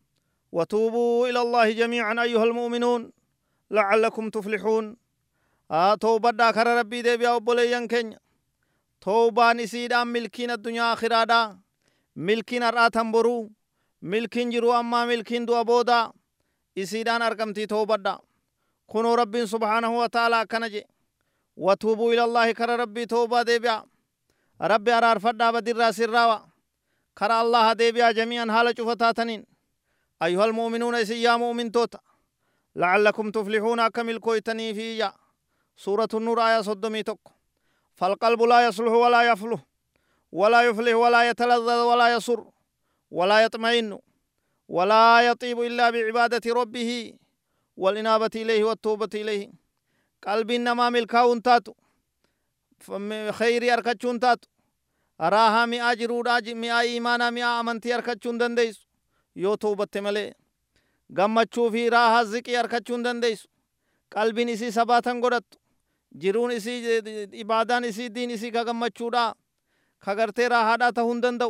وتوبوا 0.52 1.28
إلى 1.28 1.40
الله 1.42 1.72
جميعا 1.72 2.22
أيها 2.22 2.44
المؤمنون 2.44 3.12
لعلكم 3.70 4.30
تفلحون. 4.30 4.96
آه 5.70 5.94
توبة 5.94 6.30
داكر 6.30 6.66
ربي 6.78 7.02
دي 7.02 7.16
بيا 7.16 7.30
وبوليان 7.30 7.88
كين 7.88 8.16
توبة 9.00 9.52
نسيدان 9.52 10.06
ملكين 10.06 10.50
الدنيا 10.50 10.92
آخرة 10.92 11.24
دا 11.24 11.58
ملكين 12.16 12.62
الراتن 12.62 13.12
برو. 13.12 13.50
ملكين 14.02 14.50
جرو 14.50 14.80
أما 14.80 15.04
ملكين 15.04 15.46
دو 15.46 15.60
أبودا. 15.60 16.12
إسيدان 16.78 17.22
أرقمتي 17.22 17.66
توبة 17.66 17.96
دا. 17.96 18.18
كنو 18.86 19.14
ربي 19.14 19.46
سبحانه 19.46 19.98
وتعالى 19.98 20.46
كنجي. 20.50 20.84
وتوبوا 21.56 22.12
إلى 22.12 22.24
الله 22.24 22.52
كر 22.52 22.80
ربي 22.80 23.06
توبة 23.06 23.42
دي 23.42 23.58
بيا. 23.58 23.84
ربي 24.62 24.92
أرار 24.92 25.18
فدا 25.18 25.50
بدر 25.50 25.90
سراوا 25.90 26.38
كر 27.18 27.40
الله 27.40 27.72
دي 27.72 27.92
بيا 27.92 28.12
جميعا 28.12 28.46
حال 28.52 28.74
شفتاتنين. 28.78 29.55
أيها 30.22 30.44
المؤمنون 30.44 30.94
إسي 30.94 31.22
يا 31.22 31.36
مؤمن 31.36 31.72
توتا 31.72 31.98
لعلكم 32.76 33.30
تفلحون 33.30 33.80
أكمل 33.80 34.18
كويتني 34.18 34.74
في 34.74 35.12
سورة 35.76 36.08
النور 36.14 36.40
آية 36.40 36.60
صدمي 36.60 37.02
تك 37.02 37.18
فالقلب 37.94 38.42
لا 38.42 38.66
يصلح 38.66 38.92
ولا 38.92 39.32
يفلح 39.32 39.60
ولا 40.32 40.62
يفلح 40.62 40.94
ولا 40.94 41.30
يتلذذ 41.30 41.80
ولا 41.80 42.14
يسر 42.14 42.44
ولا 43.10 43.44
يطمئن 43.44 43.98
ولا 44.68 45.20
يطيب 45.20 45.60
إلا 45.60 45.90
بعبادة 45.90 46.52
ربه 46.52 47.12
والإنابة 47.76 48.30
إليه 48.36 48.64
والتوبة 48.64 49.08
إليه. 49.14 49.50
قلب 50.26 50.50
إنما 50.50 50.90
ملكاون 50.90 51.42
تاتو 51.42 51.72
خيري 53.30 53.72
أركتشون 53.72 54.20
تاتو 54.20 54.48
راها 55.20 55.66
مئة 55.66 55.94
جرودا 55.94 56.40
مئة 56.54 56.80
إيمانا 56.80 57.30
مئة 57.30 57.60
أمنتي 57.60 57.94
أركتشون 57.94 58.38
دنديس 58.38 58.85
यो 59.36 59.56
थो 59.62 59.74
बत्ते 59.74 60.00
मले 60.00 60.24
गम 61.10 61.42
भी 61.70 61.88
राह 61.88 62.08
हाजी 62.10 62.40
की 62.40 62.54
अर 62.54 62.66
खचून 62.66 63.02
दन 63.02 63.20
दे 63.20 63.34
कल 64.12 64.32
भी 64.32 64.44
इसी 64.52 64.70
सभा 64.70 65.00
थंग 65.06 65.20
गुरत 65.22 65.44
जिरून 66.14 66.52
इसी 66.52 66.74
इबादान 67.40 67.84
इसी 67.84 68.08
दिन 68.08 68.30
इसी 68.30 68.50
का 68.50 68.62
गम 68.64 68.84
रा 69.12 69.24
खगर 70.04 70.30
ते 70.30 70.48
राह 70.48 70.74
डा 70.76 70.90
था 70.90 71.02
हुन 71.02 71.20
दन 71.20 71.38
दो 71.38 71.48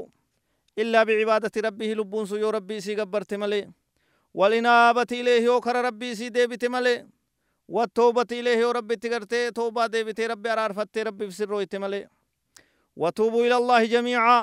इल्ला 0.76 1.04
भी 1.04 1.14
इबादत 1.22 1.54
थी 1.56 1.60
रब्बी 1.60 1.86
ही 1.86 1.94
लुबून 1.94 2.26
सुयो 2.26 2.50
रब्बी 2.50 2.76
इसी 2.76 2.94
गब्बर 2.94 3.24
थे 3.24 3.36
मले 3.36 3.64
वलिना 4.34 4.74
बती 4.92 5.22
ले 5.22 5.38
हो 5.44 5.58
खर 5.60 5.76
रब्बी 5.86 6.10
इसी 6.10 6.28
दे 6.30 6.46
भी 6.46 6.68
मले 6.68 6.94
व 7.68 7.86
थो 7.96 8.10
बतीले 8.12 8.54
हो 8.62 8.72
रब्बी 8.72 8.96
थी 8.96 9.08
करते 9.08 9.50
थो 9.50 9.70
बा 9.70 9.86
दे 9.88 10.02
रब्बी 10.26 10.48
अरार 10.48 10.72
फते 10.72 11.02
रब्बी 11.04 11.28
फिर 11.28 11.48
रोई 11.48 11.66
थे 11.66 11.78
मले 11.78 12.04
व 12.96 13.10
थो 13.10 13.30
बुइल 13.30 13.52
अल्लाह 13.52 13.84
जमीआ 13.94 14.36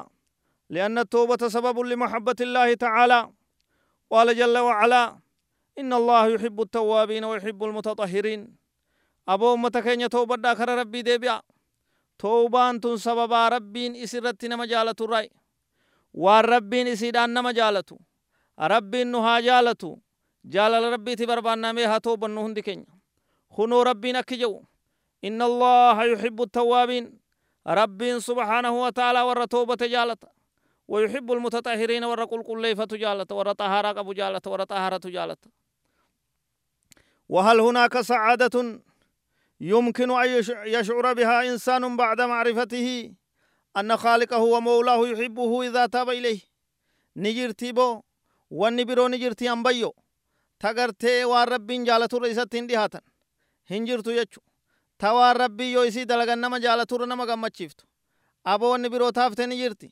لأن 0.74 0.98
التوبة 1.06 1.42
سبب 1.56 1.78
لمحبة 1.80 2.40
الله 2.42 2.74
تعالى. 2.74 3.20
قال 4.12 4.28
جل 4.40 4.58
وعلا 4.58 5.04
إن 5.80 5.92
الله 5.94 6.24
يحب 6.34 6.58
التوابين 6.62 7.24
ويحب 7.30 7.60
المتطهرين. 7.64 8.42
أبو 9.34 9.54
أمتك 9.54 9.88
توبة 10.12 10.36
داخر 10.36 10.70
ربي 10.82 11.02
ديبيا. 11.02 11.42
توبان 12.20 12.80
تن 12.82 12.98
سببا 12.98 13.42
ربين 13.48 13.96
إسرت 13.96 14.46
نما 14.46 14.66
جالة 14.66 15.00
الرأي 15.02 15.30
والربين 16.14 16.88
إسيدان 16.88 17.34
نما 17.34 17.52
جالة 17.52 17.90
ربين 18.60 19.08
نها 19.12 19.40
جالة 19.40 19.98
جالة 20.46 20.90
ربي 20.90 21.16
تبربان 21.16 21.58
ناميها 21.60 21.98
توبا 21.98 22.28
نهن 22.28 22.54
دكين 22.54 22.86
خنو 23.50 23.82
ربين 23.82 24.16
أكجو. 24.16 24.64
إن 25.26 25.42
الله 25.42 26.04
يحب 26.04 26.42
التوابين. 26.42 27.06
ربين 27.68 28.20
سبحانه 28.20 28.74
وتعالى 28.84 29.22
ور 29.22 29.46
جالة 29.96 30.33
ويحب 30.88 31.32
المتطهرين 31.32 32.04
ور 32.04 32.24
قل 32.24 32.44
قل 32.44 32.62
ليفة 32.62 32.86
جالة 32.86 33.26
ور 33.32 33.52
طهارة 33.52 33.88
قبو 33.92 34.14
جالة 34.14 34.42
ور 34.48 34.64
طهارة 34.64 35.02
جالة 35.10 35.38
وهل 37.30 37.60
هناك 37.60 38.02
سعادة 38.02 38.80
يمكن 39.62 40.12
أن 40.12 40.30
يشعر 40.66 41.14
بها 41.14 41.50
إنسان 41.50 41.98
بعد 41.98 42.22
معرفته؟ 42.22 43.14
أن 43.78 43.98
خالقه 43.98 44.38
ومولاه 44.38 45.08
يحبه 45.08 45.64
إذا 45.68 45.86
تاب 45.86 46.10
إليه. 46.10 46.40
نجرتي 47.16 47.72
بو 47.72 48.02
والنبرو 48.52 49.08
نجرتي 49.08 49.52
أنبيو 49.52 49.96
تغرتي 50.60 51.26
والربين 51.26 51.84
جالة 51.84 52.10
رئيسة 52.14 52.44
ديهاتا 52.54 53.02
هنجرتو 53.72 54.12
يجو. 54.12 54.42
rabbii 55.02 55.74
yoo 55.74 55.86
isii 55.86 56.06
dalagan 56.06 56.40
nama 56.40 56.60
jaalaturra 56.60 57.06
nama 57.06 57.26
gammachiiftu 57.26 57.86
abo 58.46 58.70
wanni 58.70 58.90
biroo 58.90 59.12
taafte 59.12 59.48
ni 59.48 59.58
jirti 59.58 59.92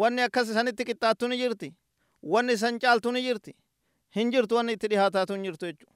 wanni 0.00 0.22
akkas 0.26 0.48
isanitti 0.52 0.84
qixxaattu 0.88 1.28
ni 1.28 1.36
jirti 1.42 1.68
wanni 2.22 2.52
isan 2.58 2.78
caaltu 2.82 3.12
ni 3.12 3.22
jirti 3.26 3.52
hin 4.16 4.30
jirtu 4.32 4.54
wanni 4.58 4.72
itti 4.76 4.88
dhihaataatu 4.92 5.32
hin 5.36 5.42
jirtu 5.48 5.66
jechu 5.70 5.86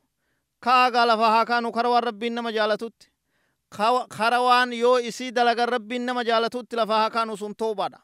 kaagaa 0.67 1.07
lafa 1.11 1.31
haa 1.35 1.45
kaanu 1.51 1.73
kara 1.77 1.89
waan 1.95 2.03
rabbiin 2.09 2.35
nama 2.35 2.53
jaalatutti 2.57 3.07
kara 4.17 4.41
waan 4.49 4.73
yoo 4.73 4.99
isii 5.11 5.31
dalagan 5.33 5.69
rabbiin 5.69 6.05
nama 6.11 6.25
jaalatutti 6.31 6.77
lafa 6.77 6.95
haa 7.03 7.11
kaanu 7.17 7.37
sun 7.37 7.55
toobaadha 7.55 8.01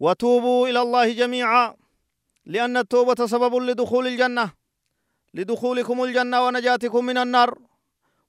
وتوبوا 0.00 0.68
إلى 0.68 0.80
الله 0.82 1.12
جميعا 1.12 1.74
لأن 2.46 2.76
التوبة 2.76 3.26
سبب 3.26 3.54
لدخول 3.54 4.06
الجنة 4.06 4.52
لدخولكم 5.34 6.02
الجنة 6.04 6.44
ونجاتكم 6.46 7.04
من 7.04 7.18
النار 7.18 7.58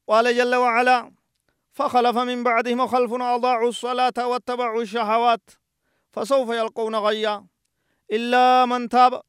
قال 0.08 0.36
جل 0.38 0.56
وعلا 0.56 1.12
فخلف 1.72 2.18
من 2.18 2.44
بعدهم 2.44 2.88
خلف 2.88 3.14
أضاعوا 3.14 3.70
الصلاة 3.70 4.14
واتبعوا 4.28 4.82
الشهوات 4.82 5.42
فسوف 6.14 6.50
يلقون 6.50 6.96
غيا. 6.96 7.46
إلا 8.12 8.66
من 8.66 8.90
تاب 8.90 9.22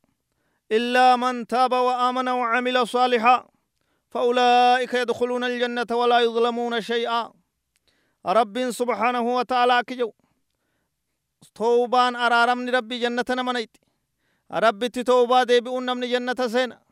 إلا 0.72 1.16
من 1.16 1.46
تاب 1.46 1.72
وآمن 1.72 2.28
وعمل 2.28 2.88
صالحا 2.88 3.48
فأولئك 4.10 4.94
يدخلون 4.94 5.44
الجنة 5.44 5.90
ولا 5.90 6.20
يظلمون 6.20 6.80
شيئا. 6.80 7.32
رب 8.26 8.70
سبحانه 8.70 9.24
وتعالى 9.36 9.82
كجو 9.86 10.12
توبان 11.54 12.16
أرارمني 12.16 12.70
ربي 12.70 12.98
جنة 12.98 13.24
نمنيت. 13.30 13.76
ربي 14.52 14.88
توبا 14.88 15.42
دي 15.42 15.60
بأن 15.60 15.96
من 15.96 16.08
جنة 16.08 16.46
سينا 16.46 16.84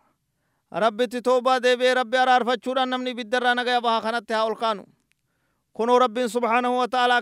rabbitti 0.72 1.22
toobaa 1.22 1.60
deebi'ee 1.60 1.94
rabbi 1.94 2.16
araarfachuudhaan 2.16 2.88
namni 2.88 3.14
biddarraa 3.14 3.54
nagaya 3.54 3.80
baha 3.80 4.00
kanatti 4.00 4.32
haa 4.32 4.44
ol 4.44 4.56
kaanu 4.56 4.84
kunoo 5.76 5.98
rabbiin 5.98 6.28
subhaanahu 6.28 6.78
wa 6.78 6.88
ta'aalaa 6.88 7.20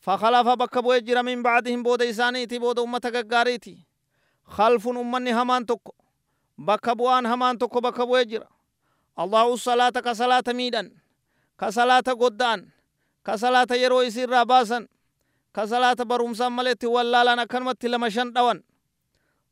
فخلف 0.00 0.48
بك 0.48 0.78
بو 0.78 0.92
اجر 0.92 1.22
من 1.22 1.42
بعدهم 1.42 1.82
بود 1.82 2.02
ايساني 2.02 2.46
تي 2.46 2.58
بود 2.58 2.78
امتا 2.78 3.10
گگاري 3.10 3.58
تي 3.58 3.86
خلف 4.44 4.88
أمني 4.88 5.32
همان 5.32 5.66
توكو 5.66 5.92
بك 6.58 6.90
بوان 6.90 7.26
همان 7.26 7.58
توكو 7.58 7.80
بك 7.80 8.00
بو 8.00 8.16
اجر 8.16 8.46
الله 9.18 9.54
الصلاة 9.54 9.90
كصلاة 9.90 10.44
ميدن 10.48 10.92
كصلاة 11.60 12.00
قدان. 12.00 12.68
كصلاة 13.26 13.66
يرو 13.70 14.00
اسير 14.00 14.30
راباسا 14.30 14.88
كصلاة 15.54 15.94
برومسا 15.94 16.48
ملت 16.48 16.84
والا 16.84 17.24
لانا 17.24 17.44
كنمت 17.44 17.86
لمشن 17.86 18.32
دوان. 18.32 18.62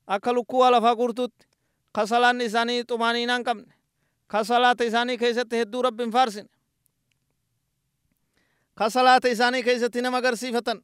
أكلو 0.09 0.45
كو 0.45 0.57
والا 0.59 0.81
فاقورتوت 0.81 1.33
كصلاة 1.95 2.33
نساني 2.33 2.83
تمانينان 2.83 3.43
كمن 3.43 3.67
كصلاة 4.31 4.77
ايساني 4.81 5.17
كيست 5.17 5.55
هدو 5.55 5.81
رب 5.81 6.11
فارسن. 6.11 6.47
Ka 8.79 8.91
salaata 8.91 9.29
isaanii 9.29 9.63
keessatti 9.63 10.03
nama 10.03 10.19
agarsiifatan 10.19 10.83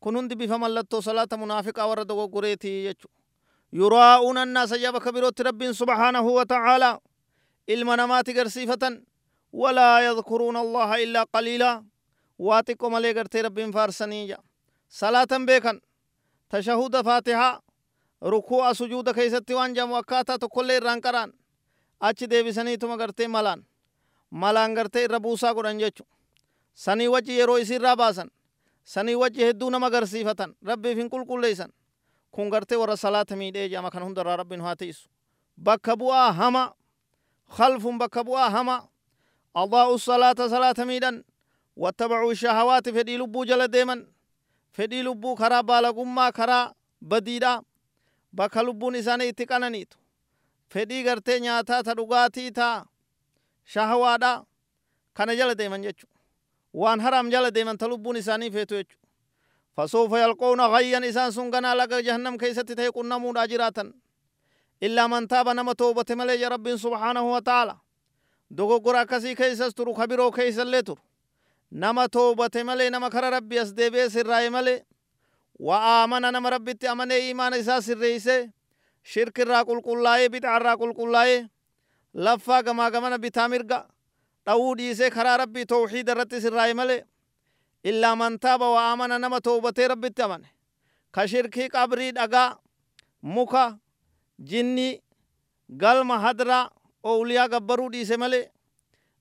kun 0.00 0.16
hundi 0.16 0.36
bifa 0.36 0.58
mallattoo 0.58 1.00
salaata 1.02 1.36
munaafiqaa 1.36 1.86
warra 1.88 2.04
dogoggoreetii 2.08 2.84
jechu 2.86 3.08
yuraa'uuna 3.72 4.42
annaasa 4.42 4.76
jaba 4.78 5.00
ka 5.00 5.12
birootti 5.12 5.42
rabbiin 5.42 5.74
subhaanahu 5.74 6.34
wa 6.34 6.46
ta'aalaa 6.46 6.98
ilma 7.68 7.96
namaati 7.96 8.32
garsiifatan 8.34 9.00
walaa 9.52 10.00
yadkuruuna 10.00 10.60
allaha 10.60 10.96
illaa 11.04 11.26
qaliilaa 11.34 11.82
waa 12.38 12.62
xiqqo 12.62 12.90
malee 12.90 13.14
gartee 13.14 13.42
rabbiin 13.42 13.72
faarsanii 13.72 14.28
ja 14.28 14.38
salaatan 14.88 15.46
beekan 15.46 15.80
tashahuda 16.48 17.02
faatihaa 17.04 17.60
rukuu'a 18.22 18.74
sujuuda 18.74 19.14
keessatti 19.14 19.54
waan 19.54 19.74
jamu 19.74 19.94
akkaataa 19.96 20.38
tokkollee 20.38 20.76
irraan 20.76 21.00
qaraan 21.00 21.32
achi 22.00 22.30
deebisaniituma 22.30 22.96
gartee 22.96 23.28
malaan 23.28 23.64
malaan 24.30 24.74
gartee 24.74 25.04
irra 25.04 25.20
buusaa 25.20 25.54
godhan 25.54 25.78
jechu 25.80 26.06
sanii 26.74 27.08
wajji 27.08 27.38
yeroo 27.38 27.58
isirraa 27.58 27.96
baasan 27.96 28.30
sanii 28.84 29.14
wajji 29.14 29.40
hedduu 29.44 29.70
nama 29.70 29.86
agarsiifatan 29.86 30.54
rabbiif 30.62 30.98
hin 30.98 31.10
qulqulleeysan 31.10 31.72
kun 32.30 32.50
gartee 32.50 32.76
warra 32.76 32.96
salaata 32.96 33.36
miidhee 33.36 33.68
jedhama 33.68 33.90
kan 33.90 34.02
hundarraa 34.02 34.36
rabbiin 34.36 34.60
haa 34.60 34.76
ta'isu 34.76 35.08
bakka 35.56 35.96
bu'aa 35.96 36.32
hama 36.32 36.74
khalfun 37.56 37.98
bakka 37.98 38.24
bu'aa 38.24 38.50
hama 38.50 38.88
أضاءوا 39.56 39.94
الصلاة 39.94 40.34
صلاة 40.34 40.74
ميدان 40.78 41.24
واتبعوا 41.76 42.32
الشهوات 42.32 42.88
فدي 42.88 43.16
لبو 43.16 43.44
جل 43.44 43.68
ديمن 43.68 44.06
فدي 44.72 45.02
لبو 45.02 45.34
كرا 45.34 45.60
بالغما 45.60 46.30
كرا 46.30 46.74
بديدا 47.02 47.62
بك 48.32 48.56
لبو 48.56 48.90
نساني 48.90 49.28
اتقنانيتو 49.28 49.98
فدي 50.68 51.10
غرتي 51.10 51.38
نياتا 51.40 51.80
تدغاتي 51.80 52.50
تا 52.50 52.84
شهوادا 53.64 54.44
كان 56.74 56.98
جل 57.00 57.00
ديمن 57.00 57.00
جچو 57.00 57.00
وان 57.00 57.02
حرام 57.02 57.30
جل 57.30 57.50
ديمن 57.50 57.78
تلبو 57.78 58.12
نساني 58.12 58.50
فيتو 58.50 58.80
جچو 58.80 58.96
فسوف 59.76 60.12
يلقون 60.12 60.60
غيا 60.60 61.08
إسان 61.08 61.30
سنغنا 61.30 61.74
لك 61.74 61.88
جهنم 61.94 62.36
كيست 62.36 62.72
تيقون 62.72 63.08
نمود 63.08 63.38
أجراتا 63.38 63.92
إلا 64.82 65.06
من 65.06 65.28
تاب 65.28 65.48
نما 65.48 65.72
توبة 65.72 66.04
ملي 66.10 66.46
رب 66.46 66.76
سبحانه 66.76 67.32
وتعالى 67.32 67.76
dogoggora 68.50 69.00
akkasii 69.00 69.34
keeysas 69.34 69.74
turu 69.74 69.94
ka 69.94 70.06
biroo 70.06 70.30
keeysallee 70.30 70.82
turu 70.82 71.02
nama 71.70 72.08
toobate 72.08 72.62
malee 72.64 72.90
nama 72.90 73.10
kara 73.10 73.30
rabbi 73.30 73.58
as 73.58 73.72
deebi'ee 73.76 74.10
sirraa'e 74.10 74.50
malee 74.50 74.84
wa 75.58 75.76
aamana 75.80 76.30
nama 76.32 76.50
rabbitti 76.50 76.86
amanee 76.86 77.30
imaana 77.30 77.56
isaa 77.56 77.80
sirreeyse 77.80 78.36
shirkirraa 79.02 79.64
qulqullaa'ee 79.64 80.28
bid'arraa 80.28 80.76
qulqullaa'ee 80.82 81.40
laffaa 82.14 82.62
gamaa 82.62 82.90
gamana 82.90 83.18
bitaa 83.18 83.48
mirga 83.48 83.78
dhawuu 84.46 84.74
dhiisee 84.78 85.10
karaa 85.10 85.36
rabbii 85.36 85.66
tawxiida 85.66 86.12
irratti 86.12 86.40
sirraa'e 86.40 86.74
malee 86.74 87.00
illaa 87.84 88.16
man 88.16 88.38
taaba 88.38 88.70
wa 88.70 88.80
aamana 88.90 89.18
nama 89.18 89.40
toobatee 89.40 89.88
rabbitti 89.88 90.22
amane 90.22 90.48
ka 91.10 91.26
shirkii 91.28 91.68
qabrii 91.68 92.12
dhagaa 92.12 92.48
muka 93.22 93.78
jinni 94.38 95.02
galma 95.68 96.18
hadraa 96.18 96.70
أولياء 97.06 97.48
قبروا 97.48 97.90
دي 97.90 98.04
سملي 98.04 98.48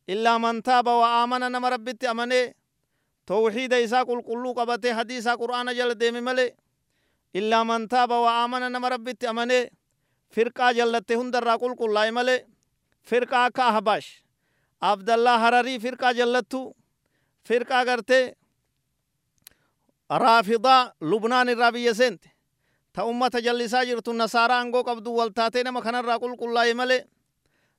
إلا 0.10 0.38
من 0.38 0.64
تاب 0.64 0.88
وآمن 0.88 1.52
نما 1.52 1.70
ربت 1.70 2.04
أمني 2.04 2.56
توحيد 3.28 3.74
إساق 3.74 4.12
القلو 4.12 4.52
قبته 4.52 4.96
حديث 4.96 5.28
قرآن 5.28 5.76
جل 5.76 5.96
ديم 5.96 6.14
ملي 6.14 6.56
إلا 7.36 7.64
من 7.64 7.88
تاب 7.88 8.12
وآمن 8.12 8.72
نما 8.72 8.88
ربت 8.88 9.24
أمني 9.24 9.72
فرقة 10.30 10.72
جلت 10.72 11.12
هندر 11.12 11.44
راقل 11.44 11.76
قل 11.76 12.12
ملي 12.12 12.46
فرقة 13.04 13.50
كاهباش 13.50 14.08
عبد 14.08 14.23
الله 14.84 15.36
هرري 15.48 15.76
فرقة 15.80 16.12
جلتو 16.12 16.74
فرقة 17.48 17.80
قرتي 17.90 18.22
رافضة 20.12 20.78
لبنان 21.02 21.50
الرابية 21.50 21.92
سنت 21.92 22.24
تا 22.94 23.02
أمة 23.10 23.32
جلسا 23.46 23.84
جرتو 23.84 24.12
النصارى 24.12 24.54
أنقو 24.62 24.82
قبدو 24.82 25.12
والتاتي 25.20 25.64
نما 25.64 25.82
خنر 25.86 26.06
راقل 26.06 26.36
قل 26.42 26.76
ملي 26.76 27.00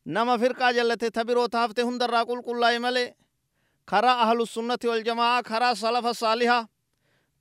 nama 0.06 0.36
firqaa 0.38 0.72
jallate 0.76 1.08
ta 1.10 1.24
biroo 1.24 1.48
taafte 1.48 1.80
hundarraa 1.82 2.24
qulqullaa'e 2.28 2.78
malee 2.84 3.14
karaa 3.90 4.16
ahlusunnati 4.24 4.86
waljamaa 4.88 5.42
karaa 5.42 5.74
salafa 5.74 6.12
saaliha 6.14 6.58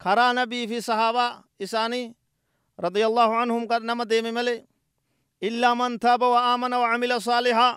karaa 0.04 0.34
nabii 0.34 0.68
fi 0.72 0.82
sahaabaa 0.82 1.44
isaanii 1.60 2.06
radiyallahu 2.86 3.34
anhum 3.44 3.68
kan 3.68 3.84
nama 3.90 4.06
deeme 4.12 4.32
malee 4.38 4.64
illaa 5.48 5.76
man 5.76 6.00
taaba 6.00 6.28
wa 6.34 6.40
aamana 6.52 6.80
wa 6.80 6.88
camila 6.92 7.20
saalihaa 7.28 7.74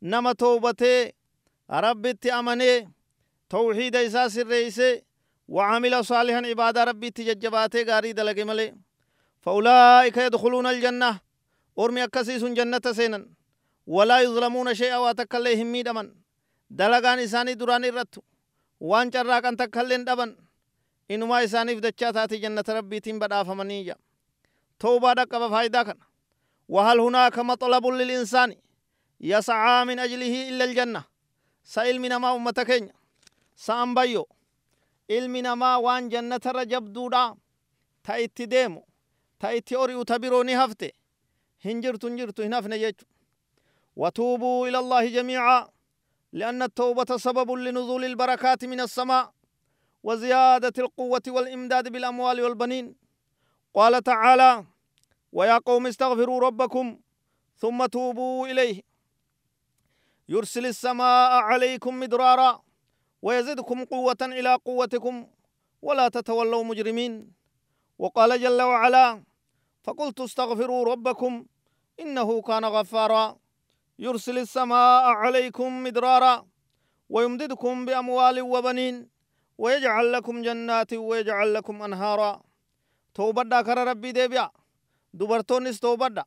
nama 0.00 0.34
towbatee 0.34 1.12
rabbitti 1.68 2.30
amanee 2.30 2.88
tawxiida 3.48 4.02
isaa 4.02 4.28
sirreeyse 4.30 5.04
camila 5.56 6.04
saalihan 6.04 6.44
ibaadaa 6.44 6.84
rabbiitti 6.84 7.24
jajjabaatee 7.24 7.84
gaarii 7.84 8.14
dalage 8.14 8.44
malee 8.44 8.72
فأولئك 9.44 10.16
يدخلون 10.16 10.66
الجنة 10.66 11.20
أرمي 11.78 12.04
أكسيس 12.04 12.44
جنة 12.44 12.80
سينا 12.92 13.26
ولا 13.86 14.20
يظلمون 14.20 14.74
شيئا 14.74 14.96
واتكلي 14.96 15.62
همي 15.62 15.82
دمن 15.82 16.06
دلغان 16.70 17.18
إساني 17.18 17.54
دراني 17.54 17.90
رتو 17.90 18.20
وان 18.80 19.10
چراقان 19.10 19.56
تكلين 19.56 20.04
دبن 20.04 20.36
إنما 21.10 21.44
إساني 21.44 21.76
فدچا 21.76 22.10
تاتي 22.10 22.36
جنة 22.36 22.64
ربي 22.68 23.00
تين 23.00 23.18
بدا 23.18 23.42
فمنيجا 23.42 23.96
توبة 24.78 25.12
دقب 25.12 25.50
فايدا 25.50 25.82
كان 25.82 25.98
وهل 26.68 27.00
هناك 27.00 27.38
مطلب 27.38 27.86
للإنسان 27.86 28.56
يسعى 29.20 29.84
من 29.84 29.98
أجله 29.98 30.48
إلا 30.48 30.64
الجنة. 30.64 31.04
سائل 31.64 32.00
من 32.00 32.16
ما 32.16 32.36
أمتكين 32.36 32.92
jannata 36.10 36.64
jabduudha 36.64 37.34
ta 38.02 38.18
itti 38.18 38.46
deemu 38.46 38.82
ta 39.38 39.52
itti 39.52 39.76
ori'u 39.76 40.04
ta 40.04 40.18
biroo 40.18 40.44
ni 40.44 40.52
hafte 40.52 40.92
hin 41.58 41.80
jirtu 41.82 42.06
hin 42.06 42.16
jirtu 42.16 42.42
hin 42.42 42.52
hafne 42.52 42.78
jechu 42.78 43.06
وتوبوا 43.96 44.68
إلى 44.68 44.78
الله 44.78 45.08
جميعا. 45.08 45.68
لأن 46.32 46.62
التوبة 46.62 47.16
سبب 47.16 47.50
لنزول 47.50 48.04
البركات 48.04 48.64
من 48.64 48.80
السماء. 48.80 49.32
وزيادة 50.02 50.72
القوة 50.78 51.22
والإمداد 51.28 51.92
بالأموال 51.92 52.40
والبنين. 52.40 52.94
قال 53.74 54.02
تعالى 54.02 54.64
ويا 55.32 55.58
قوم 55.58 55.86
استغفروا 55.86 56.40
ربكم 56.40 57.00
ثم 57.56 57.86
توبوا 57.86 58.46
إليه. 58.46 58.89
يرسل 60.30 60.66
السماء 60.66 61.30
عليكم 61.42 62.00
مدرارا 62.00 62.62
ويزدكم 63.22 63.84
قوة 63.84 64.16
إلى 64.22 64.54
قوتكم 64.54 65.26
ولا 65.82 66.08
تتولوا 66.08 66.64
مجرمين. 66.64 67.32
وقال 67.98 68.40
جل 68.40 68.62
وعلا 68.62 69.24
فقلت 69.82 70.20
استغفروا 70.20 70.84
ربكم 70.84 71.46
إنه 72.00 72.42
كان 72.42 72.64
غفارا. 72.64 73.36
يرسل 73.98 74.38
السماء 74.38 75.04
عليكم 75.04 75.82
مدرارا 75.82 76.46
ويمددكم 77.08 77.84
بأموال 77.84 78.40
وبنين 78.40 79.08
ويجعل 79.58 80.12
لكم 80.12 80.42
جنات 80.42 80.92
ويجعل 80.92 81.54
لكم 81.54 81.82
أنهارا. 81.82 82.42
toobadhaa 83.14 83.62
kara 83.62 83.78
rabbi 83.88 84.12
deebi'aa. 84.12 84.50
dubartoonnis 85.14 85.80
toobadhaa 85.80 86.24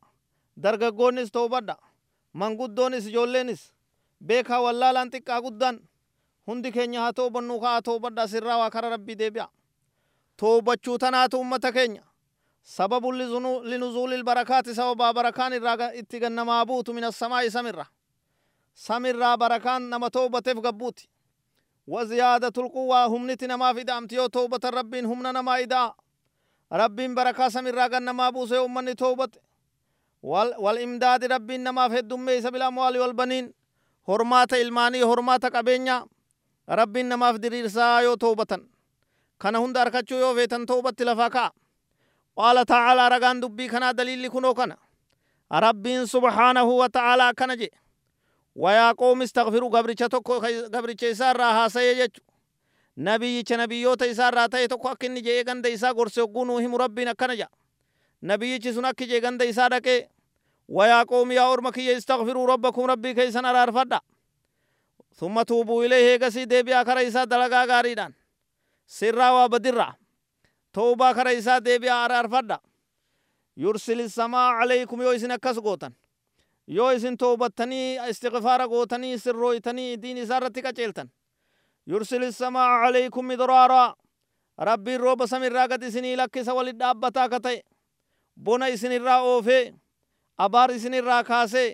dargaggoonnis 0.57 1.31
toobadhaa 1.31 1.77
manguddoonis 2.33 3.07
joolleenis. 3.07 3.73
beekaa 4.27 4.57
wallaalaan 4.57 5.09
xiqqaa 5.13 5.39
guddaan 5.45 5.77
hundi 6.47 6.71
keenya 6.75 6.99
haa 7.01 7.13
toobannu 7.17 7.55
kaa 7.63 7.81
toobadha 7.87 8.23
sirraa 8.31 8.57
waa 8.61 8.69
kara 8.75 8.89
rabbii 8.93 9.15
deebi'a 9.21 9.47
toobachuu 10.39 10.97
tanaatu 11.03 11.39
ummata 11.39 11.71
keenya 11.71 12.03
sababu 12.75 13.11
linuzuuli 13.69 14.15
ilbarakaati 14.19 14.75
sababaa 14.75 15.13
barakaan 15.17 15.53
irraa 15.57 15.91
itti 16.01 16.19
gannamaa 16.23 16.65
buutu 16.65 16.93
min 16.93 17.03
assamaa'i 17.09 17.51
samirra 17.55 17.85
samirraa 18.87 19.37
barakaan 19.43 19.83
nama 19.93 20.09
toobateef 20.09 20.59
gabbuuti 20.67 21.05
وزيادة 21.87 22.55
القوة 22.63 23.05
هم 23.05 23.31
نتنا 23.31 23.55
ما 23.55 23.73
في 23.73 23.83
دامت 23.83 24.11
يو 24.13 24.27
توبة 24.27 24.63
ربين 24.79 25.05
هم 25.05 25.19
نما 25.27 25.59
إدا 25.63 25.93
ربين 26.81 27.15
بركة 27.15 27.49
سمير 27.49 27.75
راغن 27.75 28.03
نما 28.07 28.29
بوسي 28.29 28.57
أمني 28.65 28.93
توبة 28.95 29.29
وال 30.23 30.55
والإمداد 30.63 31.21
ربين 31.33 31.63
نما 31.63 31.89
في 31.89 31.99
الدمي 31.99 32.41
سبيل 32.41 32.61
الأموال 32.61 32.97
والبنين 33.01 33.53
هرمات 34.09 34.53
إلماني 34.53 35.03
هرمات 35.03 35.45
قبينيا 35.45 36.05
rabbiin 36.67 37.09
namaaf 37.09 37.35
diriirsaa 37.43 38.01
yoo 38.01 38.15
toobatan 38.17 38.61
kana 39.37 39.59
hunda 39.59 39.81
arkachuu 39.81 40.19
yoo 40.19 40.35
feetan 40.35 40.65
toobatti 40.65 41.05
lafaa 41.05 41.29
ka'a 41.29 41.51
qaala 42.39 42.65
tacaalaa 42.65 43.09
ragaan 43.09 43.41
dubbii 43.41 43.67
kanaa 43.69 43.93
daliilli 43.97 44.29
kunoo 44.29 44.53
kana 44.53 44.77
rabbiin 45.65 46.07
subhaanahu 46.07 46.77
wa 46.77 46.89
tacaalaa 46.89 47.27
akkana 47.33 47.55
jedhe 47.55 47.77
wayaa 48.55 48.93
qoomi 48.95 49.23
istakfiruu 49.23 49.69
gabricha 49.69 50.09
tokko 50.09 50.39
gabricha 50.71 51.07
isaa 51.07 51.31
irraa 51.35 51.53
haasa'ee 51.53 51.95
jechu 51.95 52.21
nabiyyicha 52.95 53.57
nabiyyoota 53.57 54.05
isaa 54.05 54.27
irraa 54.31 54.49
ta'e 54.49 54.67
tokko 54.67 54.89
akka 54.89 55.05
inni 55.05 55.43
ganda 55.43 55.69
isaa 55.69 55.93
gorse 55.93 56.21
hogguu 56.21 56.45
nuu 56.45 56.57
himu 56.59 56.77
rabbiin 56.77 57.07
akkana 57.07 57.35
jedha 57.35 57.51
nabiyyichi 58.21 58.73
sun 58.73 58.85
akki 58.85 59.05
jedhe 59.07 59.21
ganda 59.21 59.45
isaa 59.45 59.69
dhaqee 59.69 59.99
wayaa 60.72 61.04
qoomi 61.04 61.34
yaa 61.34 61.48
orma 61.50 61.72
kiyya 61.72 61.96
istakfiruu 61.98 62.46
rabbakum 62.46 62.86
rabbii 62.86 63.14
keeysan 63.14 63.44
araarfadha 63.44 64.00
ثم 65.18 65.42
توبوا 65.42 65.84
إليه 65.84 66.18
قسي 66.22 66.44
ديبيا 66.44 66.82
كريسا 66.82 67.24
دلقا 67.24 67.64
غاريدان 67.64 68.12
سرا 68.86 69.30
وبدرا 69.30 69.94
توبا 70.72 71.12
كريسا 71.12 71.58
ديبيا 71.58 72.04
أرار 72.04 72.28
فدا 72.28 72.58
يرسل 73.56 74.00
السماء 74.00 74.50
عليكم 74.60 75.02
يو 75.02 75.10
إسن 75.10 75.30
أكس 75.30 75.58
غوتن 75.58 75.92
يو 76.68 76.86
إسن 76.88 77.16
توبتني 77.16 78.10
استغفار 78.10 78.60
غوتني 78.66 79.18
سرويتني 79.18 79.96
دين 79.96 80.26
سارتك 80.26 80.66
چلتن 80.78 81.08
يرسل 81.86 82.24
السماء 82.24 82.68
عليكم 82.68 83.28
مدرارا 83.28 83.94
ربي 84.60 84.96
الروب 84.96 85.26
سمير 85.26 85.52
راقت 85.52 85.82
إسني 85.82 86.16
لك 86.16 86.42
سوال 86.42 86.68
الدابتا 86.68 87.26
كتئ 87.26 87.62
بنا 88.36 88.74
إسن 88.74 88.92
الرا 88.92 89.12
أوفي 89.18 89.74
أبار 90.45 90.75
إسن 90.75 90.93
الرا 90.93 91.21
كاسي 91.21 91.67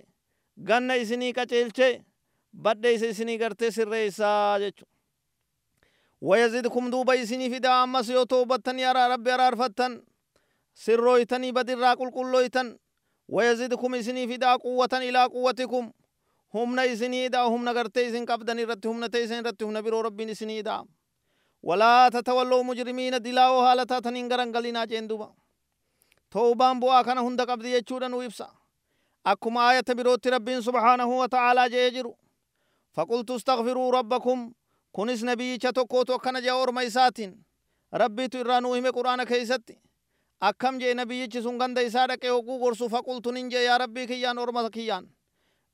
غن 0.68 0.92
إسني 0.92 1.30
كچلچه 1.38 2.10
badhe 2.54 2.94
isa 2.94 3.08
isinii 3.08 3.38
gartee 3.38 3.72
sirreessaa 3.72 4.60
jechu. 4.60 4.86
ويزدكم 6.22 6.90
دوبا 6.90 7.24
إسني 7.24 7.50
في 7.50 7.60
دا 7.60 7.84
أمس 7.84 8.10
يو 8.10 8.24
توبتن 8.24 8.80
يا 8.80 8.92
ربي 8.92 9.34
أرار 9.34 9.56
فتن 9.56 10.04
سرويتني 10.74 11.52
بدر 11.52 11.78
راقل 11.80 12.12
قلويتن 12.12 12.78
ويزدكم 13.28 13.96
إسني 13.96 14.28
في 14.28 14.38
دا 14.38 14.56
قوة 14.56 14.90
إلى 14.94 15.24
قوتكم 15.26 15.92
هم 16.54 16.80
إسني 16.80 17.28
دا 17.28 17.42
هم 17.42 17.66
نغرتي 17.66 18.10
إسن 18.10 18.26
قبدن 18.26 18.60
رت 18.70 18.86
هم 18.88 19.04
نتيسن 19.04 19.46
رت 19.48 19.64
هم 19.64 19.78
نبرو 19.78 20.02
ربي 20.02 20.32
إسني 20.32 20.62
دا 20.62 20.86
ولا 21.64 22.10
تتولوا 22.10 22.64
مجرمين 22.64 23.22
دلاو 23.22 23.66
حالتا 23.66 24.00
تنين 24.00 24.32
غرنگلنا 24.32 24.86
جندوبا 24.86 25.34
توبان 26.32 26.80
بوا 26.80 27.02
كان 27.02 27.18
هند 27.18 27.42
قبدي 27.42 27.78
يچودن 27.78 28.14
ويبسا 28.14 28.59
أكما 29.26 29.72
آية 29.72 29.84
بروت 29.90 30.28
ربين 30.28 30.62
سبحانه 30.62 31.20
وتعالى 31.20 31.70
جيجرو 31.70 32.18
فقلت 32.94 33.32
استغفروا 33.32 33.92
ربكم 33.92 34.54
كنس 34.92 35.24
نبي 35.24 35.58
orma 36.64 36.82
isaatiin 36.84 37.46
rabbiitu 37.92 38.38
irraa 38.38 38.62
nuu 38.62 38.74
hime 38.74 38.92
quraana 38.92 39.26
keeysatti 39.26 39.80
akkam 40.42 40.80
jee 40.80 40.94
nabiyyichi 40.94 41.42
sun 41.42 41.58
ganda 41.58 41.82
isaa 41.82 42.08
dhaqee 42.08 42.30
hogguu 42.30 42.60
gorsu 42.60 42.90
faqultu 42.90 43.32
nin 43.32 43.50
jee 43.50 43.64
yaa 43.64 43.78
rabbii 43.78 44.08
kiyyaan 44.08 44.38
orma 44.38 44.70
kiyyaan 44.70 45.20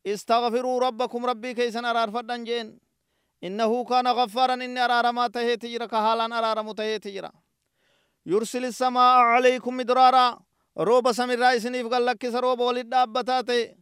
استغفروا 0.06 0.80
ربكم 0.80 1.26
ربي 1.26 1.54
كيسن 1.54 1.86
أرار 1.86 2.12
فدن 2.12 2.44
جين 2.44 2.80
إنه 3.44 3.84
كان 3.84 4.08
غفارا 4.08 4.54
إني 4.54 4.86
أرار 4.86 5.12
ما 5.12 5.28
تهي 5.28 5.58
تجرى 5.58 5.88
كهالان 5.88 6.34
أرار 6.34 6.64
متهي 6.64 7.00
تجرى 7.00 7.32
يرسل 8.26 8.66
السماء 8.66 9.18
عليكم 9.18 9.78
مدرارا 9.78 10.40
روب 10.78 11.12
سمير 11.12 11.40
رايسنيف 11.40 11.88
قال 11.88 12.06
لك 12.06 12.30
سروب 12.30 12.60
ولد 12.60 12.90
دابتاتي 12.90 13.76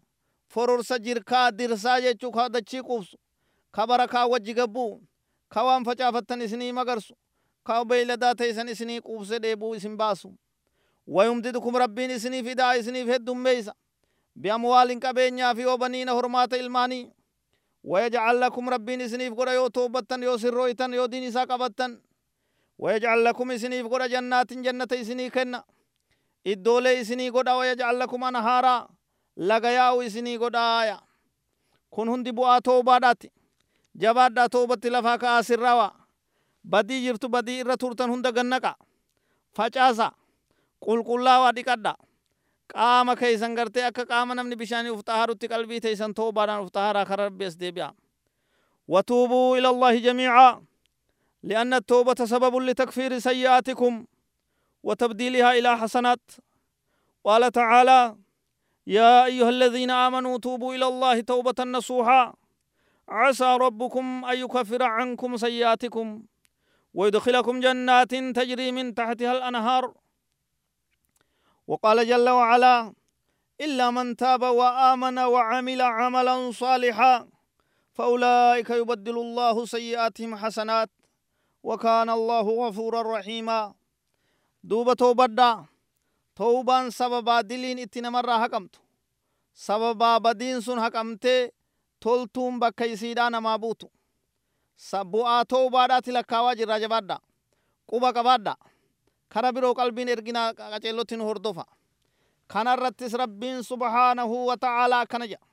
فرورس 0.47 0.93
جركا 0.93 1.49
درسا 1.49 1.99
جيچو 1.99 2.31
خا 2.31 2.47
دچي 2.47 2.79
قوس 2.79 3.15
خبر 3.73 4.05
كا 4.05 4.23
وجي 4.23 4.53
گبو 4.53 5.01
خوان 5.51 5.83
فچافتن 5.83 6.41
اسني 6.41 6.71
مگرسو 6.71 7.15
كاو 7.65 7.83
بيلدا 7.83 8.33
تيسن 8.33 8.69
اسني 8.69 8.99
قوس 8.99 9.33
ديبو 9.33 9.75
اسن 9.75 9.97
باسو 9.97 10.31
ويمددكم 11.07 11.77
ربين 11.77 12.11
اسني 12.11 12.43
فدا 12.43 12.79
اسني 12.79 13.05
فدم 13.05 13.43
بيسا 13.43 13.73
بأموال 14.35 14.99
قبينيا 14.99 15.53
في 15.53 15.65
وبنين 15.65 16.09
هرمات 16.09 16.53
الماني 16.53 17.13
ويجعل 17.83 18.41
لكم 18.41 18.69
ربين 18.69 19.01
اسنيف 19.01 19.33
قرى 19.33 19.53
يو 19.53 19.67
توبتن 19.67 20.23
يو 20.23 20.37
سرويتن 20.37 20.93
يو 20.93 21.05
دين 21.05 21.23
إسا 21.23 21.43
قبتن 21.43 22.01
ويجعل 22.77 23.23
لكم 23.23 23.51
اسنيف 23.51 23.87
قرى 23.87 24.07
جنات 24.07 24.53
جنة 24.53 24.87
اسني 24.91 25.29
كنا 25.29 25.63
iddoolee 26.45 26.99
isinii 27.01 27.31
godha 27.31 27.55
wayajcal 27.57 27.97
lakum 27.97 28.23
anhaara 28.23 28.87
laga 29.37 29.69
yaa'u 29.71 30.01
isinii 30.03 30.37
godhaaya 30.37 30.97
kun 31.89 32.09
hundi 32.09 32.31
bu'aa 32.31 32.61
toobaadhaati 32.61 33.31
jabaadhaa 34.01 34.49
toobatti 34.49 34.89
lafaa 34.89 35.17
ka'aa 35.17 35.43
sirrawa 35.43 35.87
badii 36.63 37.01
jirtu 37.05 37.29
badii 37.29 37.59
irra 37.63 37.77
turtan 37.77 38.09
hunda 38.09 38.31
gannaqa 38.31 38.75
facaasa 39.57 40.11
qulqullaawaa 40.85 41.51
dhiqadha 41.57 41.93
qaama 42.73 43.15
keeysan 43.15 43.55
gartee 43.55 43.85
akka 43.89 44.05
qaama 44.11 44.35
namni 44.35 44.55
bishaanii 44.61 44.89
uf 44.95 45.03
xaharutti 45.07 45.47
qalbii 45.53 45.79
teeysan 45.85 46.13
toobaadhaan 46.13 46.61
uf 46.65 46.71
xaharaa 46.75 47.05
kara 47.05 47.23
rabbi 47.29 47.45
as 47.51 47.57
deebi'a 47.59 47.91
وتوبوا 48.87 49.57
إلى 49.57 49.69
الله 49.69 49.93
جميعا 49.99 50.49
لأن 51.43 51.73
التوبة 51.73 52.19
سبب 52.25 52.55
لتكفير 52.67 53.19
سيئاتكم 53.19 54.05
وتبديلها 54.83 55.51
إلى 55.51 55.77
حسنات. 55.77 56.31
قال 57.25 57.51
تعالى 57.51 58.15
يا 58.87 59.25
أيها 59.25 59.49
الذين 59.49 59.91
آمنوا 59.91 60.37
توبوا 60.37 60.75
إلى 60.75 60.87
الله 60.87 61.21
توبة 61.21 61.63
نصوحا. 61.63 62.33
عسى 63.09 63.57
ربكم 63.57 64.25
أن 64.25 64.37
يكفر 64.37 64.83
عنكم 64.83 65.37
سيئاتكم 65.37 66.23
ويدخلكم 66.93 67.59
جنات 67.59 68.15
تجري 68.15 68.71
من 68.71 68.93
تحتها 68.93 69.31
الأنهار. 69.31 69.93
وقال 71.67 72.07
جل 72.07 72.29
وعلا 72.29 72.93
إلا 73.61 73.91
من 73.91 74.15
تاب 74.15 74.41
وآمن 74.41 75.19
وعمل 75.19 75.81
عملا 75.81 76.51
صالحا 76.51 77.27
فأولئك 77.93 78.69
يبدل 78.69 79.17
الله 79.17 79.65
سيئاتهم 79.65 80.35
حسنات. 80.35 80.89
وكان 81.63 82.09
الله 82.09 82.67
غفورا 82.67 83.19
رحيما. 83.19 83.73
Duuba 84.69 84.95
toobadhaa 84.95 85.65
toobaan 86.37 86.91
sababaa 86.91 87.43
diliin 87.49 87.79
itti 87.79 88.01
namarraa 88.01 88.39
haqamtu 88.39 88.79
sababaa 89.53 90.19
badiin 90.19 90.61
sun 90.61 90.79
haqamtee 90.79 91.51
toltuun 92.03 92.59
bakka 92.59 92.85
isiidhaa 92.85 93.29
namaa 93.29 93.59
buutu 93.59 93.87
bu'aa 95.11 95.45
toobaadhaati 95.45 96.11
lakkaawaa 96.17 96.55
jirraa 96.59 96.79
jabaadha 96.83 97.17
quba 97.89 98.09
qabaadha 98.17 98.53
kara 99.33 99.49
biroo 99.55 99.73
qalbiin 99.79 100.09
erginaa 100.15 100.53
qaceellotti 100.53 101.15
nu 101.17 101.23
hordofa 101.29 101.65
kanarrattis 102.53 103.13
rabbiin 103.21 103.63
subhaanahu 103.63 104.47
wa 104.47 104.57
ta'aalaa 104.57 105.01
akkana 105.05 105.25
jedha 105.31 105.45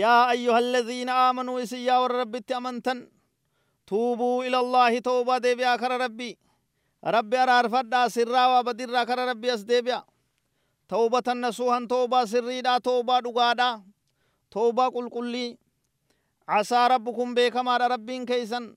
yaa 0.00 0.26
ayyuha 0.32 0.58
alladhiina 0.58 1.12
aamanuu 1.24 1.58
isin 1.64 1.82
yaa 1.88 2.00
warra 2.02 2.18
rabbitti 2.24 2.54
amantan 2.54 2.98
tuubuu 3.88 4.42
ila 4.46 4.58
allaahi 4.64 5.00
toobaa 5.08 5.40
deebi'aa 5.42 5.78
kara 7.02 7.12
rabbii 7.12 7.36
rabbi 7.36 7.36
araarfadhaa 7.36 8.08
sirraa 8.10 8.48
waa 8.48 8.62
badirraa 8.62 9.06
kara 9.06 9.26
rabbi 9.26 9.50
as 9.50 9.64
deebi'a 9.66 10.04
tawbatan 10.88 11.38
nasuuhan 11.40 11.88
toobaa 11.88 12.26
sirriidhaa 12.26 12.80
toobaa 12.80 13.20
dhugaadhaa 13.22 13.82
toobaa 14.50 14.90
qulqullii 14.90 15.58
casaa 16.46 16.88
rabbukum 16.88 17.34
beekamaadha 17.34 17.88
rabbiin 17.88 18.26
keeysan 18.26 18.76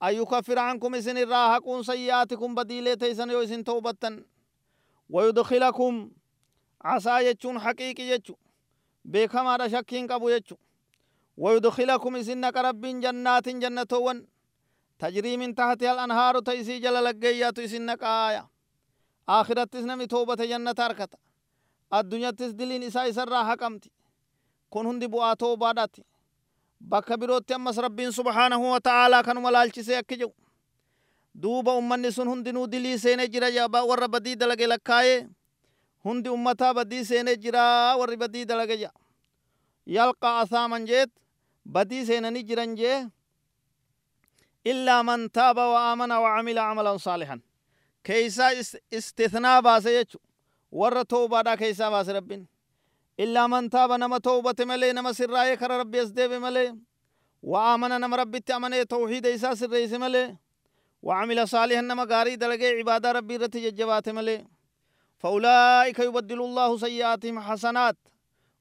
an 0.00 0.14
yukaffira 0.16 0.62
cankum 0.68 0.94
isin 0.94 1.16
irraa 1.16 1.48
haquun 1.48 1.84
sayyi'aatikum 1.84 2.54
badiilee 2.54 2.96
teeysan 2.96 3.30
yoo 3.30 3.42
isin 3.42 3.64
toobattan 3.64 4.24
wayudkilakum 5.12 6.10
casaa 6.82 7.22
jechuun 7.22 7.58
haqiiqi 7.58 8.06
jechu 8.08 8.38
beekamaadha 9.10 9.68
shakkiin 9.70 10.06
qabu 10.08 10.30
jechu 10.30 10.58
wayudkilakum 11.36 12.16
تجري 15.02 15.36
من 15.36 15.54
تحتها 15.58 15.92
الأنهار 15.94 16.34
تيسي 16.46 16.78
جل 16.84 16.96
لقيات 17.04 17.58
إسن 17.58 17.82
نقايا 17.86 18.44
آخرت 19.28 19.68
تسنمي 19.72 20.06
توبة 20.06 20.34
جنة 20.50 20.74
أركتا 20.86 21.18
الدنيا 21.94 22.30
تسدلين 22.30 22.82
إسا 22.82 23.08
إسرا 23.08 23.40
حكمتي 23.50 23.90
كن 24.70 24.86
هندي 24.86 25.06
بوا 25.06 25.34
توبة 25.34 25.86
birootti 27.20 27.54
ammas 27.54 27.76
rabbiin 27.78 28.10
subhaanahu 28.12 28.70
wa 28.74 28.80
ta'aalaa 28.80 29.22
kanuma 29.22 29.50
laalchisee 29.54 29.96
akki 30.02 30.16
jedhu 30.20 30.34
duuba 31.42 31.72
ummanni 31.80 32.10
sun 32.12 32.28
hundinuu 32.28 32.66
dilii 32.72 32.98
seenee 32.98 33.28
jira 33.34 33.50
jaba 33.56 33.84
warra 33.90 34.08
badii 34.08 34.34
dalage 34.40 34.66
lakkaa'ee 34.72 35.18
hundi 36.04 36.28
ummataa 36.36 36.74
badii 36.74 37.04
seenee 37.10 37.36
jira 37.44 37.62
warri 38.00 38.16
badii 38.22 38.44
dalage 38.50 38.76
jedha 38.82 38.92
yalqa 39.96 40.28
asaaman 40.40 40.86
jeet 40.90 41.10
badii 41.76 42.02
seenanii 42.10 42.42
jiran 42.50 42.74
jee 42.80 42.98
إلا 44.66 45.02
من 45.02 45.32
تاب 45.32 45.56
وآمن 45.56 46.12
وعمل 46.12 46.58
عملا 46.58 46.96
صالحا. 46.96 47.40
كيسا 48.04 48.60
استثناء 48.92 49.60
باس 49.60 49.86
يجو. 49.86 50.18
ور 50.72 51.02
توبة 51.02 51.42
دا 51.42 51.54
كيسا 51.54 51.90
باس 51.90 52.08
ربين. 52.08 52.46
إلا 53.20 53.46
من 53.46 53.70
تاب 53.70 53.92
نما 53.92 54.18
توبة 54.18 54.54
ملي 54.60 54.92
نما 54.92 55.12
سرايا 55.12 55.54
كر 55.54 55.70
ربي 55.70 56.02
أسديب 56.02 56.32
ملي 56.32 56.78
وآمن 57.42 57.90
نما 57.90 58.16
ربي 58.16 58.40
تأمني 58.40 58.84
توحيد 58.84 59.26
إيسا 59.26 59.54
سريس 59.54 59.92
ملي. 59.92 60.36
وعمل 61.02 61.48
صالحا 61.48 61.80
نما 61.80 62.04
غاري 62.04 62.36
دلقي 62.36 62.78
عبادة 62.78 63.12
ربي 63.12 63.36
رتي 63.36 63.70
ججبات 63.70 64.08
ملي. 64.08 64.46
فأولئك 65.18 65.98
يبدل 65.98 66.40
الله 66.40 66.76
سيئاتهم 66.76 67.40
حسنات. 67.40 67.96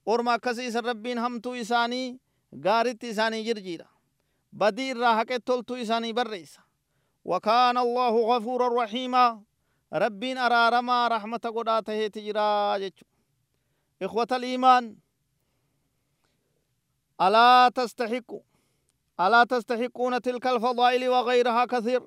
ورما 0.05 0.37
كسيس 0.37 0.75
ربين 0.75 1.17
همتو 1.17 1.53
إساني 1.53 2.19
غارت 2.65 3.03
إساني 3.03 3.43
جرجيرا. 3.43 3.90
بدي 4.53 4.91
الراحة 4.91 5.23
تلتو 5.23 5.75
إساني 5.75 6.13
بريسا 6.13 6.61
وكان 7.25 7.77
الله 7.77 8.35
غفورا 8.35 8.83
رحيما. 8.83 9.43
ربين 9.93 10.37
أرارما 10.37 11.07
رحمة 11.07 11.37
قداته 11.37 12.07
جتشو 12.07 13.05
إخوة 14.01 14.27
الإيمان 14.31 14.95
ألا 17.21 17.69
تستحقوا 17.75 18.41
ألا 19.19 19.43
تستحقون 19.43 20.21
تلك 20.21 20.47
الفضائل 20.47 21.09
وغيرها 21.09 21.65
كثير؟ 21.65 22.03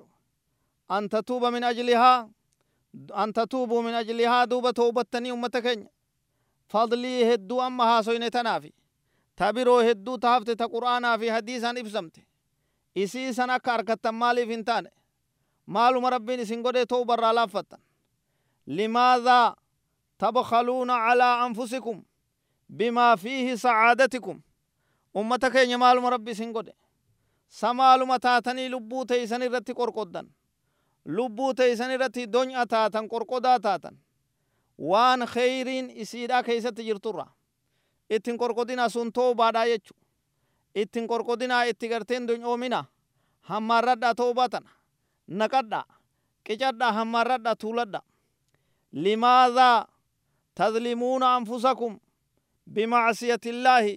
أن 0.91 1.09
تتوب 1.09 1.45
من 1.45 1.63
أجلها 1.63 2.31
أن 3.17 3.33
تتوبوا 3.33 3.81
من 3.81 3.93
أجلها 3.93 4.45
دوبة 4.45 4.71
توبتني 4.71 5.31
أمتكين 5.31 5.87
فضلي 6.67 7.33
هدو 7.33 7.61
أما 7.61 7.83
هاسوين 7.83 8.31
تنافي. 8.31 8.73
تبرو 9.37 9.79
هدو 9.79 10.15
تهفت 10.15 10.51
تقرآنا 10.51 11.17
في 11.17 11.33
حديثا 11.33 11.71
إبسمت 12.97 13.03
إسي 13.03 13.33
سنة 13.33 13.57
كاركتا 13.57 14.11
مالي 14.11 14.45
فنتاني 14.45 14.91
مالو 15.67 16.07
ربين 16.07 16.39
إسن 16.39 16.63
قد 16.63 16.85
توبر 16.85 17.31
لافتا 17.31 17.77
لماذا 18.67 19.55
تبخلون 20.19 20.89
على 20.91 21.45
أنفسكم 21.45 22.03
بما 22.69 23.15
فيه 23.15 23.55
سعادتكم 23.55 24.41
أمتك 25.17 25.55
يا 25.55 25.77
مالو 25.77 26.07
ربي 26.07 26.31
إسن 26.31 26.53
قد 26.53 26.73
samaaluma 27.47 28.19
taatanii 28.19 28.69
lubbuu 28.69 29.05
teeysan 29.05 29.41
irratti 29.41 29.73
qorqoddan 29.73 30.27
lubbuu 31.05 31.53
teeysan 31.53 31.91
irratti 31.91 32.25
donya 32.33 32.65
taatan 32.65 33.07
qorqodaa 33.07 33.59
taatan 33.59 33.97
waan 34.79 35.19
kheyriin 35.33 35.89
isiidha 35.95 36.43
keeysatti 36.43 36.83
jirturra 36.83 37.25
ittin 38.09 38.37
qorqodina 38.37 38.89
sun 38.89 39.11
toobaadha 39.13 39.65
jechu 39.67 39.93
ittin 40.81 41.07
qorqodinaa 41.11 41.63
itti 41.71 41.87
garteen 41.91 42.27
donyoomina 42.27 42.79
hammaarradha 43.49 44.09
toobaa 44.19 44.49
tana 44.53 44.69
naqadha 45.39 45.81
qicadha 46.45 46.87
hammaarradha 46.97 47.51
tuuladha 47.61 47.99
limaadhaa 49.03 49.87
tadlimuuna 50.57 51.27
anfusakum 51.35 51.93
bimacsiyati 52.73 53.49
illaahi 53.49 53.95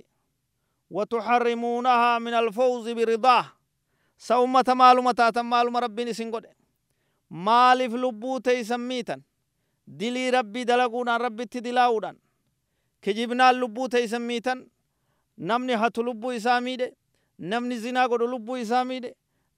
وتحرمونها 0.90 2.18
من 2.18 2.34
الفوز 2.34 2.88
برضاه 2.88 3.44
سومة 4.18 4.64
معلومة 4.68 5.12
تاتا 5.12 5.42
معلومة 5.42 5.78
ربي 5.80 6.04
نسين 6.04 6.30
قد 6.34 6.46
مالف 7.30 7.92
لبو 7.94 8.38
تيسميتا 8.38 9.16
دلي 9.86 10.30
ربي 10.30 10.64
دلقونا 10.64 11.16
ربي 11.16 11.44
تدلاودا 11.44 12.16
كجبنا 13.02 13.52
لبو 13.52 13.86
تيسميتا 13.86 14.54
نمني 15.38 15.74
هاتو 15.74 16.02
لبو 16.02 16.30
إسامي 16.30 16.76
نمني 17.38 17.76
زنا 17.78 18.06
قد 18.06 18.22
لبو 18.22 18.56
إسامي 18.56 19.00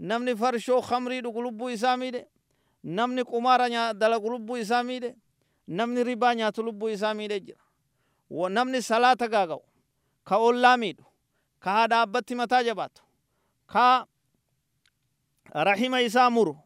namni 0.01 0.35
farshoo 0.37 0.81
khamrii 0.83 1.21
dhugu 1.21 1.43
lubbuu 1.43 1.69
isaa 1.71 1.97
miidhe 1.97 2.27
namni 2.85 3.25
qumaara 3.25 3.93
dalagu 3.95 4.31
lubbuu 4.31 4.57
isaa 4.57 4.83
miidhe 4.83 5.15
namni 5.69 6.05
ribaa 6.05 6.35
nyaatu 6.35 6.63
lubbuu 6.63 6.89
isaa 6.89 7.15
miidhe 7.15 7.41
jira 7.41 7.61
namni 8.49 8.83
salaata 8.83 9.29
gaaga'u 9.29 9.63
ka 10.25 10.37
ollaa 10.39 10.77
miidhu 10.77 11.05
ka 11.61 11.71
haadha 11.71 12.01
abbatti 12.01 12.35
mataa 12.35 12.63
jabaatu 12.65 13.03
ka 13.67 14.07
rahima 15.55 16.01
isaa 16.01 16.31
muru 16.31 16.57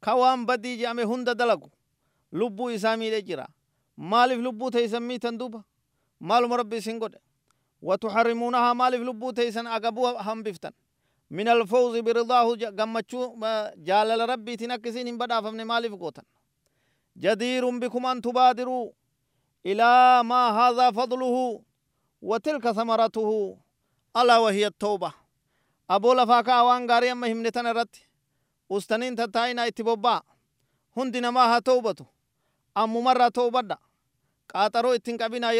ka 0.00 0.14
waan 0.14 0.46
badii 0.46 0.76
je'ame 0.76 1.02
hunda 1.02 1.34
dalagu 1.34 1.70
lubbuu 2.32 2.70
isaa 2.70 2.96
miidhe 2.96 3.22
jira 3.22 3.48
maaliif 3.96 4.40
lubbuu 4.40 4.70
teeysan 4.70 5.02
miitan 5.02 5.38
duuba 5.38 5.64
maaluma 6.20 6.56
rabbi 6.56 6.76
isin 6.76 6.98
godhe 6.98 7.18
watuharrimuunahaa 7.82 8.74
maaliif 8.74 9.02
lubbuu 9.02 9.32
teeysan 9.32 9.66
agabuu 9.66 10.06
hambiftan 10.06 10.72
من 11.30 11.48
الفوز 11.48 11.96
برضاه 11.96 12.54
جمچو 12.56 13.36
جالل 13.76 14.28
ربي 14.28 14.56
تنكسين 14.56 15.08
هم 15.08 15.18
بدا 15.18 15.40
فمن 15.40 15.62
مالف 15.64 15.94
قوتن. 15.94 16.22
جدير 17.16 17.78
بكم 17.78 18.06
أن 18.06 18.22
تبادروا 18.22 18.90
إلى 19.66 20.22
ما 20.22 20.50
هذا 20.50 20.90
فضله 20.90 21.62
وتلك 22.22 22.70
ثمرته. 22.70 23.58
ألا 24.16 24.38
وهي 24.38 24.66
التوبة. 24.66 25.12
أبو 25.90 26.12
لفاكا 26.14 26.60
وان 26.60 26.90
غاري 26.90 27.12
أما 27.12 27.32
همنتن 27.32 27.66
رت. 27.66 27.96
أستنين 28.72 29.16
تتاينا 29.16 29.66
اتبوبا. 29.66 30.22
هندنا 30.96 31.30
ما 31.30 31.58
توبته 31.58 32.06
أم 32.76 33.04
مرة 33.04 33.28
توبدا. 33.28 33.76
قاترو 34.54 34.92
اتن 34.92 35.16
قبنا 35.16 35.52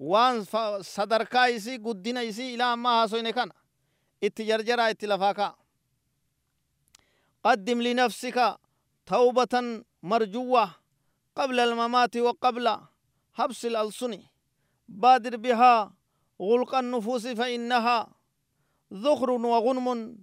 يرو 0.00 0.16
اتن 0.16 0.44
قدنا 0.44 0.74
وان 0.74 0.82
صدركا 0.82 1.56
إسي 1.56 1.76
قدنا 1.76 2.28
إسي 2.28 2.54
إلى 2.54 2.76
ما 2.76 3.02
ها 3.02 3.06
سوين 3.06 3.30
كان 3.30 3.50
اتجرجرا 4.24 4.90
اتلفاكا 4.90 5.56
قدم 7.44 7.82
لنفسك 7.82 8.58
توبة 9.06 9.84
مرجوة 10.02 10.70
قبل 11.36 11.60
الممات 11.60 12.16
وقبل 12.16 12.78
حبس 13.32 13.64
الألسن 13.66 14.22
بادر 14.88 15.36
بها 15.36 15.92
غلق 16.42 16.74
النفوس 16.74 17.26
فإنها 17.26 18.08
ذخر 18.92 19.30
وغنم 19.30 20.18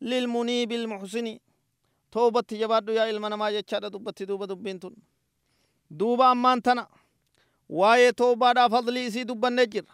للمنيب 0.00 0.72
المحسن 0.72 1.38
توبة 2.12 2.44
جبادو 2.52 2.92
يا 2.92 3.10
إلمنا 3.10 3.36
ما 3.36 3.50
جتشاد 3.50 3.84
دبت 3.92 4.22
دوبة 4.22 4.46
دبينتون 4.46 4.94
دوبا 5.90 6.32
أمان 6.32 6.62
تنا 6.62 6.88
وايه 7.68 8.10
توبة 8.10 8.52
دا 8.52 8.68
فضلي 8.68 9.10
سي 9.10 9.24
دبا 9.24 9.48
نجر 9.48 9.84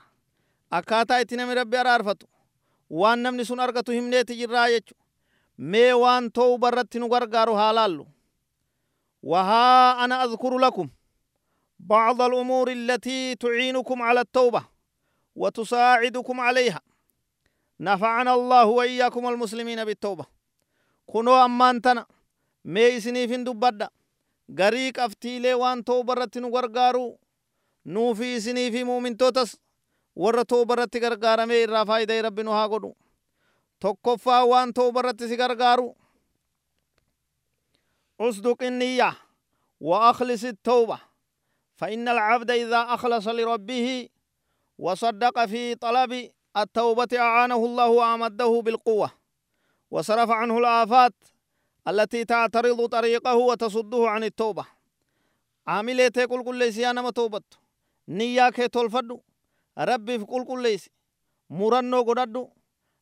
أكاتا 0.73 1.21
اتنمي 1.21 1.55
ربي 1.55 1.81
أرارفتو 1.81 2.27
waan 2.91 3.23
namni 3.23 3.45
sun 3.47 3.61
argatu 3.61 3.93
himneeti 3.93 4.35
jirraa 4.37 4.69
jechu. 4.71 4.95
Mee 5.59 5.93
waan 6.03 6.27
ta'u 6.31 6.59
barratti 6.59 6.99
nu 6.99 7.09
gargaaru 7.09 7.55
haa 7.55 7.73
laallu. 7.73 8.07
وها 9.23 10.05
أنا 10.05 10.25
أذكر 10.25 10.59
لكم 10.59 10.89
بعض 11.79 12.23
الأمور 12.23 12.73
التي 12.73 13.35
تعينكم 13.35 14.03
على 14.03 14.21
التوبة 14.21 14.65
وتساعدكم 15.37 16.41
عليها 16.41 16.81
نفعنا 17.81 18.35
الله 18.35 18.65
وإياكم 18.65 19.29
المسلمين 19.29 19.85
بالتوبة 19.85 20.25
كنوا 21.07 21.45
أمانتنا 21.45 22.07
مي 22.65 23.01
سنيفين 23.01 23.45
دبدا 23.45 23.89
غريق 24.59 25.01
أفتيلي 25.01 25.55
وان 25.55 25.85
توبة 25.85 26.15
رتنو 26.15 26.49
غرغارو 26.49 27.19
نوفي 27.87 28.41
سنيفي 28.41 28.85
مؤمن 28.85 29.17
توتس 29.17 29.57
warra 30.17 30.45
tooba 30.45 30.75
irratti 30.75 31.01
gargaaramee 31.01 31.63
irraa 31.65 31.85
faayidaa 31.87 32.23
rabbi 32.23 32.43
nu 32.43 32.51
haa 32.51 32.69
godhu. 32.69 32.91
Tokkoffaa 33.81 34.45
waan 34.51 34.75
tooba 34.75 35.01
irratti 35.01 35.29
si 35.29 35.37
gargaaru. 35.37 35.97
اصدق 38.21 38.63
النية 38.63 39.17
وأخلص 39.81 40.45
التوبة 40.45 40.99
فإن 41.77 42.09
العبد 42.09 42.51
إذا 42.51 42.95
أخلص 42.95 43.29
لربه 43.29 44.09
وصدق 44.79 45.45
في 45.45 45.75
طلب 45.75 46.31
التوبة 46.57 47.09
أعانه 47.19 47.57
الله 47.67 47.89
وأمده 47.89 48.63
بالقوة 48.65 49.11
وصرف 49.91 50.31
عنه 50.31 50.59
الآفات 50.59 51.15
التي 51.89 52.25
تعترض 52.25 52.87
طريقه 52.87 53.37
وتصده 53.37 54.09
عن 54.09 54.25
التوبة 54.25 54.65
عاملة 55.67 56.09
كل 56.09 56.45
كل 56.45 56.73
سيانة 56.73 57.03
توبت 58.11 58.19
نياك 58.19 58.57
تلفدو 58.57 59.21
rabbiif 59.77 60.23
qulqulleeysi 60.27 60.91
murannoo 61.49 62.05
godhadhu 62.05 62.43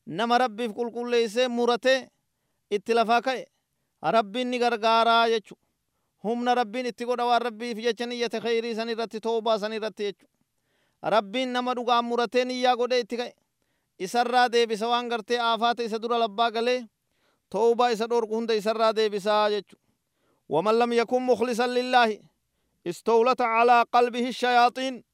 nama 0.06 0.38
rabbiif 0.38 0.72
qulqulleeysee 0.78 1.48
murate 1.48 2.08
itti 2.70 2.94
lafaa 2.94 3.20
ka'e 3.22 3.44
rabbiin 4.16 4.50
ni 4.50 4.58
gargaaraa 4.58 5.28
jechu 5.28 5.54
humna 6.24 6.54
rabbiin 6.54 6.86
itti 6.86 7.04
godha 7.04 7.24
waan 7.26 7.42
rabbiif 7.42 7.78
jecha 7.86 8.06
niyyate 8.06 8.40
kheyrii 8.40 8.74
san 8.74 8.88
irratti 8.88 9.20
toobaa 9.20 9.58
san 9.58 9.72
irratti 9.72 10.02
jechu 10.08 10.26
rabbiin 11.02 11.52
nama 11.52 11.74
dhugaan 11.74 12.04
muratee 12.04 12.44
niyyaa 12.44 12.76
godhe 12.76 13.00
itti 13.00 13.16
ka'e 13.16 13.32
isarraa 13.98 14.52
deebisa 14.52 14.88
waan 14.88 15.08
gartee 15.08 15.40
aafaata 15.40 15.82
isa 15.82 15.98
dura 16.02 16.18
labbaa 16.18 16.50
galee 16.50 16.80
toobaa 17.50 17.90
isa 17.90 18.06
dhorku 18.10 18.34
hunda 18.36 18.54
isarraa 18.54 18.92
deebisaa 18.96 19.50
jechu 19.50 19.76
ومن 20.48 20.78
لم 20.78 20.92
يكن 20.92 21.22
مخلصا 21.22 21.66
لله 21.66 22.20
استولت 22.88 23.40
على 23.40 23.84
قلبه 23.92 24.28
الشياطين. 24.28 25.04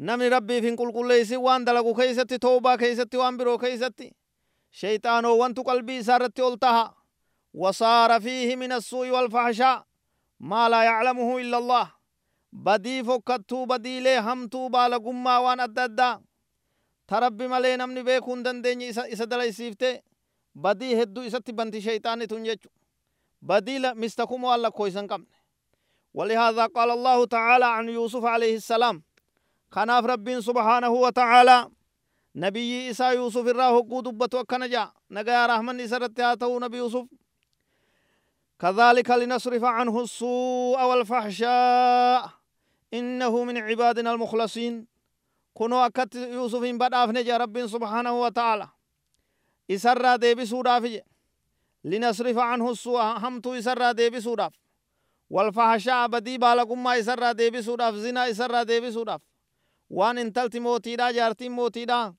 نمي 0.00 0.28
ربي 0.28 0.60
فين 0.60 0.76
كل 0.76 0.92
كل 0.92 1.08
ليس 1.08 1.32
وان 1.32 1.64
دلقو 1.64 1.94
كيستي 1.94 2.38
توبا 2.38 2.76
كيستي 2.76 3.16
وان 3.16 3.36
برو 3.36 3.58
كيستي. 3.58 4.14
شيطان 4.70 5.24
وان 5.24 5.54
قلبي 5.54 6.02
سارتي 6.02 6.48
ألتها. 6.48 6.94
وصار 7.54 8.20
فيه 8.20 8.56
من 8.56 8.72
السوء 8.72 9.08
والفحشاء 9.10 9.86
ما 10.40 10.68
لا 10.68 10.82
يعلمه 10.82 11.38
إلا 11.38 11.58
الله. 11.58 11.92
بدي 12.52 13.04
فكتو 13.04 13.64
بدي 13.64 14.00
لي 14.00 14.18
هم 14.18 14.48
توبا 14.48 14.88
لغم 14.88 15.26
وان 15.26 15.60
أددا. 15.60 16.22
تربي 17.08 17.48
مالي 17.48 17.76
نمني 17.76 18.02
بيكون 18.02 18.42
دن 18.42 18.62
دن 18.62 18.82
إسدل 18.82 19.40
إسيفتي 19.40 20.02
بدي 20.54 21.02
هدو 21.02 21.20
إسدتي 21.26 21.52
بنتي 21.52 21.80
شيطاني 21.80 22.26
تنجيچو 22.26 22.68
بدي 23.42 23.78
لا 23.78 23.94
مستقوم 23.94 24.44
والله 24.44 24.68
كويسن 24.68 25.06
قمني 25.06 25.37
ولهذا 26.14 26.66
قال 26.66 26.90
الله 26.90 27.24
تعالى 27.26 27.64
عن 27.66 27.88
يوسف 27.88 28.24
عليه 28.24 28.56
السلام 28.56 29.02
isaa 32.90 33.12
yuusuf 33.12 33.46
irraa 33.46 33.70
hogguu 33.70 34.02
dubbatu 34.02 34.38
akkana 34.38 34.68
jaa 34.68 34.92
nagayaa 35.10 35.46
rahmanni 35.46 35.82
isa 35.84 35.96
irratti 35.96 36.22
haa 36.22 36.36
ta'uu 36.36 36.60
nabi 36.60 36.78
yuusuf 36.78 37.06
كذلك 38.58 39.10
لنصرف 39.10 39.64
عنه 39.64 40.00
السوء 40.00 40.82
والفحشاء 40.84 42.30
إنه 42.94 43.44
من 43.44 43.58
عبادنا 43.58 44.12
المخلصين. 44.12 44.86
كنوا 45.54 45.86
أكت 45.86 46.14
يوسف 46.14 46.58
بداف 46.60 47.10
نجا 47.10 47.36
رب 47.36 47.66
سبحانه 47.66 48.20
وتعالى. 48.20 48.68
إسرى 49.70 50.18
ديبي 50.18 50.46
سوداف 50.46 51.02
لنصرف 51.84 52.38
عنه 52.38 52.70
السوء 52.70 53.02
همتو 53.02 53.54
إسرى 53.54 53.92
ديبي 53.92 54.20
سوداف 54.20 54.52
والفحشاء 55.30 56.06
بدي 56.06 56.38
بالكم 56.38 56.82
ما 56.82 56.98
إسرى 56.98 57.34
ديبي 57.34 57.62
سوداف 57.62 57.94
زنا 57.94 58.30
إسرى 58.30 58.64
ديبي 58.64 58.92
سوداف 58.92 59.20
waan 59.90 60.18
intalti 60.18 60.60
mootiidha 60.60 61.06
jaartiin 61.16 61.52
mootiidha 61.52 62.12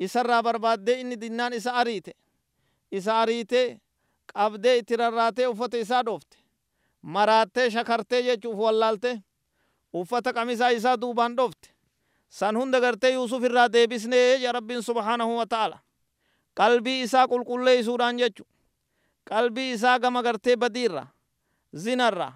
isarraa 0.00 0.42
barbaaddee 0.42 1.00
inni 1.00 1.16
dinnaan 1.20 1.52
isa 1.52 1.72
ariite 1.80 2.12
isa 2.92 3.16
ariite 3.22 3.62
qabdee 4.32 4.76
itti 4.78 4.96
rarraatee 4.96 5.46
uffata 5.50 5.76
isaa 5.82 6.02
dhoofte 6.06 6.36
maraattee 7.02 7.70
shakartee 7.70 8.22
jechuuf 8.28 8.58
wallaalte 8.64 9.12
uffata 9.92 10.32
qamisaa 10.32 10.68
isaa 10.78 10.96
duubaan 11.00 11.36
dhoofte 11.36 11.68
san 12.28 12.56
hunda 12.56 12.80
gartee 12.80 13.10
yuusuf 13.16 13.42
irraa 13.44 13.68
deebisnee 13.72 14.36
ja 14.44 14.52
rabbiin 14.52 14.82
subhaanahu 14.82 15.36
wa 15.36 15.46
ta'ala 15.46 15.78
qalbii 16.54 17.02
isaa 17.02 17.26
qulqulleeysuudhaan 17.28 18.18
jechu 18.22 18.44
qalbii 19.30 19.72
isaa 19.72 19.98
gama 19.98 20.22
gartee 20.22 20.56
badiirra 20.56 21.06
zinarra 21.74 22.32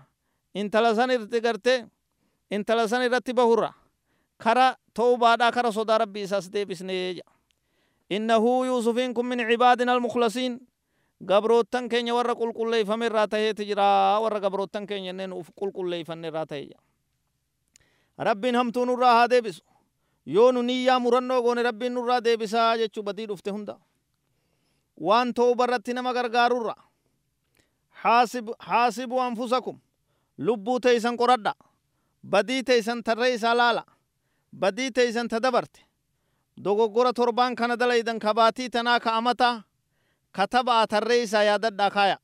intala 0.54 0.94
san 0.94 1.10
irratti 1.10 1.40
gartee 1.40 1.86
intala 2.50 2.88
san 2.88 3.02
irratti 3.02 3.32
bahurra 3.34 3.72
kara 4.38 4.76
tawbaadhaa 4.94 5.52
kara 5.52 5.72
sodaa 5.72 5.98
rabbii 5.98 6.22
isaas 6.28 6.52
deebisnee 6.52 7.12
ja 7.18 7.24
innahu 8.10 8.64
yuusufiin 8.64 9.14
kun 9.14 9.26
min 9.26 9.38
cibaadina 9.48 9.92
almukhlasiin 9.92 10.60
gabroottan 11.26 11.88
keenya 11.88 12.14
warra 12.14 12.34
qulqulleeyfame 12.34 13.06
irraa 13.06 13.28
taheeti 13.28 13.64
jira 13.66 14.20
warra 14.20 14.40
gabroottan 14.40 14.86
keenya 14.86 15.10
inneen 15.10 15.32
uf 15.32 15.48
qulqulleeyfanne 15.60 16.28
irraa 16.28 16.46
tahe 16.46 16.62
ja 16.70 16.78
rabbiin 18.18 18.56
hamtuu 18.56 18.84
nurraa 18.84 19.14
haa 19.14 19.30
deebisu 19.30 19.62
yoo 20.26 20.52
nu 20.52 20.62
niyyaa 20.62 20.98
murannoo 21.00 21.42
goone 21.42 21.62
rabbiin 21.62 21.94
nurraa 21.94 22.20
deebisaa 22.24 22.76
jechuu 22.76 23.02
badii 23.02 23.26
dhufte 23.28 23.50
hunda 23.50 23.78
waan 25.00 25.32
irratti 25.64 25.94
nama 25.94 26.12
gargaarurra 26.12 26.74
haasibu 28.58 29.20
anfusakum 29.20 29.80
lubbuu 30.38 30.80
teeysan 30.80 31.16
qoradha 31.16 31.54
badii 32.24 32.62
teeysan 32.62 33.02
tarree 33.02 33.34
isaa 33.34 33.54
laala 33.56 33.84
badii 34.52 34.90
teeysan 34.90 35.28
ta 35.28 35.40
dabarte 35.42 35.80
dogoggora 36.64 37.12
torbaan 37.12 37.54
kana 37.56 37.76
dalaydan 37.76 38.18
kabaatii 38.18 38.68
tanaa 38.70 39.00
ka 39.00 39.12
amataa 39.14 39.62
katabaa 40.32 40.86
tarree 40.86 41.22
isaa 41.22 41.42
yaadadhaa 41.42 41.90
kaaya 41.90 42.18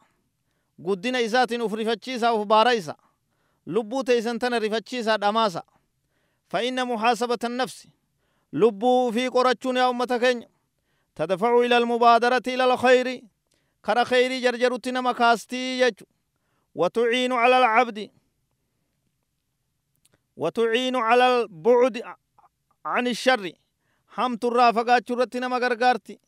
guddina 0.82 1.18
isaatiin 1.20 1.62
uf 1.62 1.72
rifachiisaa 1.72 2.32
uf 2.34 2.46
baara 2.46 2.72
isa 2.72 2.94
lubbuu 3.66 4.04
teeysan 4.04 4.38
tana 4.38 4.58
rifachiisaa 4.58 5.18
dhamaasa 5.20 5.62
muhaasabata 6.86 7.48
nafsi 7.48 7.92
lubbuu 8.52 9.12
fi 9.12 9.30
qorachuun 9.30 9.76
yaa 9.76 9.90
ummata 9.90 10.18
keenya 10.18 10.48
tadfacu 11.14 11.62
ila 11.64 11.76
almubaadarati 11.76 12.52
ila 12.54 12.64
alkhayri 12.64 13.24
kara 13.80 14.04
khayrii 14.04 14.40
jarjarutti 14.40 14.92
nama 14.92 15.14
kaastii 15.14 15.78
jechu 15.78 16.06
وتعين 16.80 17.32
على 17.32 17.56
العبد. 17.62 17.98
وتعين 20.36 20.96
على 20.96 21.26
البعد 21.40 21.96
عن 22.92 23.04
الشر. 23.14 23.44
حمت 24.14 24.44
الرافقات 24.44 25.08
شرتنا 25.08 25.48
ما 25.48 25.58
غرغارتي. 25.58 26.18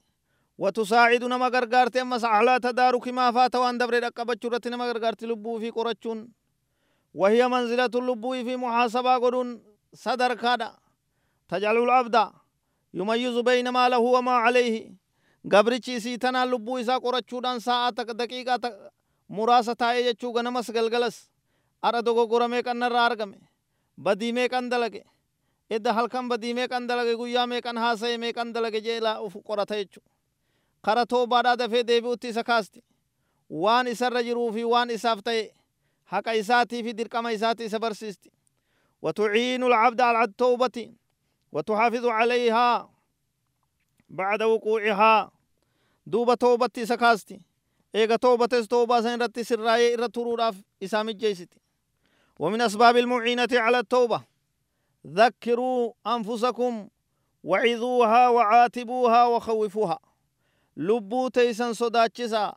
وتساعدنا 0.59 1.37
ما 1.43 1.49
غرغارتي. 1.55 2.01
أما 2.01 2.19
على 2.23 2.55
تدارك 2.67 3.09
ما 3.09 3.27
فات 3.33 3.55
وأن 3.57 3.79
دبر 3.79 3.95
رقبت 4.03 4.43
شرتنا 4.43 4.77
ما 4.77 4.85
غرغارتي. 4.91 5.27
لبو 5.27 5.59
في 5.59 5.71
قرچون 5.71 6.19
وهي 7.15 7.49
منزلة 7.49 7.91
اللبو 7.95 8.33
في 8.47 8.57
محاسبة 8.57 9.19
قرون. 9.23 9.49
صدر 9.95 10.35
كادا. 10.35 10.71
تجعل 11.49 11.77
العبد 11.79 12.17
يميز 12.95 13.37
بين 13.39 13.69
ما 13.69 13.89
له 13.89 13.99
وما 13.99 14.33
عليه. 14.33 15.01
gabrichi 15.45 15.95
isii 15.97 16.19
tanaan 16.19 16.51
lubbuu 16.51 16.79
isaa 16.79 17.01
qorachuudhaan 17.01 17.61
sa'a 17.61 17.93
takka 17.97 18.13
daqiiqaa 18.13 18.59
muraasa 19.30 19.76
taa'ee 19.76 20.04
jechuu 20.04 20.32
ganamas 20.34 20.72
galgalas 20.72 21.18
ara 21.82 22.02
dogoggora 22.06 22.48
meeqan 22.48 22.78
narraa 22.78 23.06
argame 23.10 23.38
badii 23.98 24.32
meeqan 24.38 24.70
dalage 24.70 25.04
edda 25.70 25.94
halkan 25.98 26.30
badii 26.30 26.54
meeqan 26.54 26.88
dalage 26.90 27.16
guyyaa 27.22 27.48
meeqan 27.48 27.78
haasa'e 27.78 28.18
meeqan 28.18 28.54
dalage 28.54 28.82
jeelaa 28.88 29.20
uf 29.22 29.34
qorata 29.48 29.76
jechu 29.82 30.02
kara 30.86 31.06
toobaadhaa 31.06 31.58
dafee 31.62 31.84
deebi'utti 31.88 32.28
isa 32.34 32.44
kaasti 32.44 32.84
waan 33.50 33.88
isarra 33.88 34.22
jiruu 34.28 34.52
fi 34.54 34.64
waan 34.74 34.90
isaaf 34.98 35.20
ta'e 35.24 35.44
haqa 36.14 36.34
isaatii 36.42 36.84
fi 36.84 36.94
dirqama 36.98 37.32
isaati 37.38 37.66
isa 37.66 37.80
barsiisti 37.80 38.30
وتعين 39.06 39.64
العبد 39.64 40.02
على 40.02 40.24
التوبة 40.24 40.78
وتحافظ 41.52 42.06
عليها 42.06 42.90
بعد 44.10 44.44
وقوعها 44.44 45.32
دوبة 46.08 46.34
توبة 46.34 46.70
سكاستي 46.84 47.42
إيغا 47.95 48.17
توبة 48.17 48.47
توبة 48.47 49.01
سين 49.01 49.23
رتي 49.23 49.45
سراي 49.45 49.95
إرى 49.95 50.09
تروراف 50.09 50.57
إسامي 50.83 51.13
جيستي 51.13 51.61
ومن 52.39 52.61
أسباب 52.61 52.97
المعينة 52.97 53.49
على 53.53 53.79
التوبة 53.79 54.23
ذكروا 55.07 55.93
أنفسكم 56.07 56.89
وعظوها 57.45 58.29
وعاتبوها 58.29 59.25
وخوفوها 59.27 59.99
لبو 60.77 61.29
تيسن 61.29 61.73
صداتشسا 61.73 62.55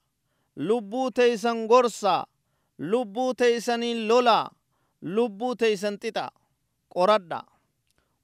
لبو 0.58 1.10
تيسن 1.10 1.67
غرسا 1.67 2.26
لبو 2.80 3.32
تيسن 3.32 4.08
لولا 4.08 4.52
لبو 5.02 5.54
تيسن 5.54 6.00
تتا 6.00 6.30
قردا 6.89 7.41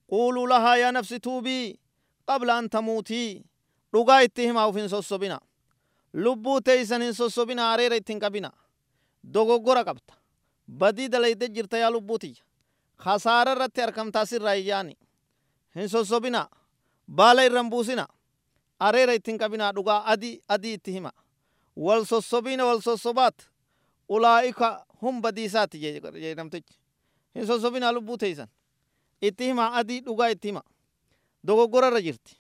قولوا 0.09 0.47
لها 0.47 0.75
يا 0.75 0.91
نفس 0.91 1.09
توبي 1.09 1.79
قبل 2.27 2.49
أن 2.49 2.69
تموتي 2.69 3.45
himaa 3.93 4.67
uf 4.67 4.75
hin 4.75 4.89
sossobina 4.89 5.39
lubbuu 6.13 6.61
teeysan 6.61 7.01
hin 7.01 7.13
sossobina 7.13 7.71
areera 7.71 7.95
ittin 7.95 8.19
qabina. 8.19 8.51
Dogoggora 9.33 9.83
qabta. 9.83 10.13
Badii 10.67 11.09
dalayde 11.11 11.47
jirta 11.49 11.77
yaa 11.77 11.91
lubbuu 11.91 12.19
tiyya. 12.19 12.43
Kasaara 12.97 13.51
irratti 13.51 13.81
argamtaa 13.81 14.25
sirraa 14.25 14.53
iyyaani. 14.55 14.97
Hin 15.75 15.89
sossobina 15.89 16.47
baala 17.07 17.43
irran 17.45 17.69
buusina. 17.69 18.07
Areera 18.79 19.13
ittin 19.13 19.37
qabina 19.37 19.71
dhugaa 19.73 20.03
adii 20.05 20.41
adii 20.47 20.73
itti 20.73 20.91
hima. 20.91 21.11
Wal 21.75 22.05
sossobina 22.05 22.65
wal 22.65 22.81
sossobaat 22.81 23.49
ulaa'ika 24.09 24.85
hum 25.01 25.21
badiisaati 25.21 25.79
jedhamtichi 25.79 26.75
hin 27.35 27.47
sossobina 27.47 27.91
lubbuu 27.91 28.17
teeysan. 28.17 28.47
Itti 29.21 29.45
hima 29.45 29.73
adii 29.73 29.99
dhugaa 30.01 30.27
itti 30.29 30.47
hima. 30.47 30.63
Dogoggora 31.47 31.87
irra 31.87 32.01
jirti. 32.01 32.37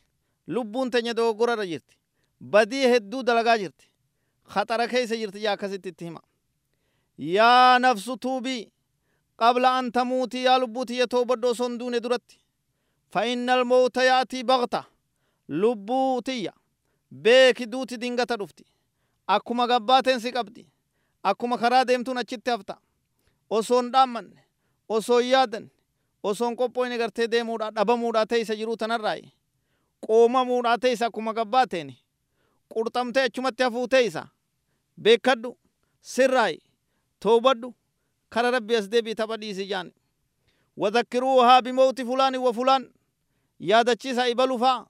Lubbuun 0.47 0.91
teenya 0.91 1.13
dogoggora 1.13 1.53
irra 1.53 1.65
jirti 1.65 1.98
badii 2.41 2.87
hedduu 2.87 3.23
dalagaa 3.23 3.57
jirti 3.57 3.89
khaxara 4.53 4.87
keessa 4.87 5.15
jirti 5.17 5.43
yaa 5.43 5.53
akkasitti 5.53 5.89
itti 5.89 6.05
hima 6.05 6.21
yaa 7.17 7.79
nafsu 7.79 8.17
tuubii 8.17 8.71
qabla 9.37 9.77
an 9.77 9.91
tamuutii 9.91 10.43
yaa 10.45 10.57
lubbuu 10.59 10.85
tiyya 10.85 11.07
toobadho 11.07 11.49
osoo 11.49 11.67
hin 11.67 11.77
duune 11.79 11.99
duratti 11.99 12.39
fa 13.13 13.25
inna 13.25 13.53
almawta 13.53 14.03
yaatii 14.03 14.43
bagta 14.43 14.83
lubbuu 15.47 16.21
tiyya 16.21 16.53
beeki 17.11 17.65
duuti 17.71 17.97
dingata 17.97 18.37
dhufti 18.37 18.65
akkuma 19.27 19.67
gabbaateen 19.67 20.19
si 20.19 20.31
qabdi 20.31 20.67
akkuma 21.23 21.57
karaa 21.57 21.85
deemtuun 21.85 22.17
achitti 22.17 22.49
hafta 22.51 22.77
osoo 23.49 23.81
hin 23.81 23.91
dhaammanne 23.91 24.43
osoo 24.89 25.19
hin 25.19 25.29
yaadanne 25.31 25.69
osoo 26.23 26.47
hin 26.47 26.55
qophoyne 26.57 26.97
gartee 26.97 27.27
deemuudha 27.31 27.71
dhabamuudha 27.71 28.25
teeysa 28.25 28.55
jiruu 28.55 28.77
tanarraayi 28.77 29.33
qoomamuudha 30.07 30.77
teeysa 30.77 31.05
akkuma 31.05 31.33
gabbaateeni 31.33 31.97
qurxamtee 32.73 33.23
achumatti 33.23 33.63
hafuu 33.63 33.87
teeysa 33.87 34.23
beekadhu 35.03 35.57
sirraayi 36.01 36.59
toobadhu 37.19 37.73
kara 38.29 38.51
rabbi 38.51 38.75
as 38.75 38.89
deebii 38.89 39.15
tapha 39.15 39.37
dhiisi 39.37 39.65
jaan 39.71 39.91
wadhakkiruuhaa 40.77 41.61
bimawti 41.61 42.05
fulaani 42.05 42.37
wa 42.37 42.53
fulaan 42.53 42.89
yaadachiisa 43.59 44.27
ibalufaa 44.29 44.85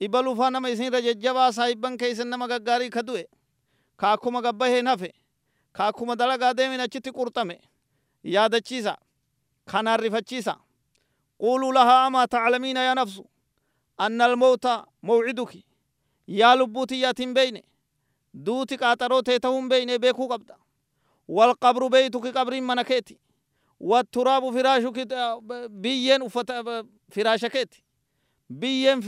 ibalufaa 0.00 0.50
nama 0.50 0.70
isinirra 0.70 1.00
jajjabaa 1.00 1.52
saahibban 1.52 1.96
keeysan 1.98 2.28
nama 2.28 2.48
gaggaarii 2.48 2.90
ka 2.90 3.02
du'e 3.02 3.24
ka 3.96 4.12
akkuma 4.12 4.42
gabbaheen 4.42 4.86
hafe 4.86 5.10
ka 5.72 5.86
akkuma 5.86 6.16
dalagaa 6.16 6.54
deemin 6.54 6.80
achitti 6.80 7.12
qurxame 7.12 7.60
yaadachiisa 8.24 8.96
kanaan 9.70 10.00
rifachiisa 10.00 10.54
quuluu 11.38 11.72
lahaa 11.72 12.04
amaa 12.06 12.26
taclamiina 12.26 12.80
yaa 12.82 12.94
nafsu 12.94 13.26
anna 13.96 14.24
almawta 14.24 14.86
mawciduki 15.02 15.64
yaa 16.28 16.54
lubbuu 16.56 16.86
tiyyaatin 16.86 17.34
beyne 17.34 17.62
duuti 18.46 18.76
qaaxaroo 18.76 19.22
tee 19.22 19.38
ta'uu 19.38 19.58
hin 19.60 19.68
beyne 19.68 19.98
beekuu 19.98 20.28
qabda 20.28 20.56
والقبر 21.28 21.86
بيتك 21.88 22.26
قبر 22.36 22.60
منكيتي 22.60 23.18
والتراب 23.80 24.50
فراشك 24.50 24.98
بيين 25.70 26.22
ufata 26.22 26.84
firaashaketi 27.12 27.82
biyyen 28.60 29.02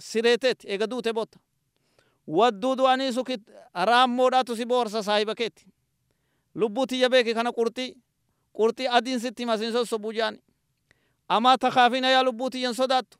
sireeteeti 0.00 0.68
eega 0.68 0.86
duute 0.90 1.12
botta 1.12 1.38
wadduudu 2.26 2.86
aniisuki 2.86 3.36
raammoodhaatu 3.74 4.56
si 4.56 4.64
boorsa 4.66 5.02
saahiba 5.02 5.34
keeti 5.34 5.66
lubbuu 6.54 6.86
tiyya 6.86 7.08
beeki 7.10 7.34
kana 7.34 7.50
qurxii 7.52 7.90
qurxii 8.58 8.88
adiin 8.88 9.18
sitti 9.20 9.42
hima 9.42 9.58
sin 9.58 9.72
sossobu 9.72 10.12
jaani 10.12 10.38
amaa 11.28 11.56
takaafina 11.58 12.08
yaa 12.14 12.22
lubbuu 12.24 12.50
tiyyan 12.50 12.74
sodaattu 12.74 13.18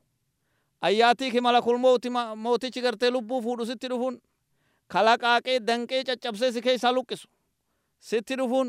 ayyaatiiki 0.87 1.41
malakul 1.41 1.78
mooti 1.85 2.09
mootichi 2.45 2.80
gartee 2.87 3.11
lubbuu 3.11 3.41
fuudhu 3.43 3.66
sitti 3.66 3.89
dhufuun 3.91 4.16
kalaqaaqee 4.93 5.59
danqee 5.66 6.03
caccabsee 6.09 6.51
si 6.53 6.61
keessaa 6.66 6.93
luqqisu 6.97 7.28
sitti 8.09 8.37
dhufuun 8.39 8.68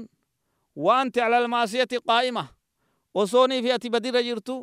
waanti 0.86 1.22
alal 1.22 1.47
maasiyati 1.47 1.97
qaa'ima 2.07 2.43
osoonii 3.22 3.61
fi 3.66 3.72
ati 3.72 3.89
badirra 3.89 4.22
jirtu 4.28 4.55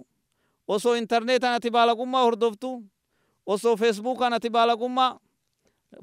osoo 0.69 0.95
intarneetaan 1.01 1.55
ati 1.59 1.71
baalagummaa 1.77 2.23
hordoftu 2.27 2.71
osoo 3.47 3.77
feesbuukaan 3.77 4.33
ati 4.39 4.51
baalagummaa 4.51 5.11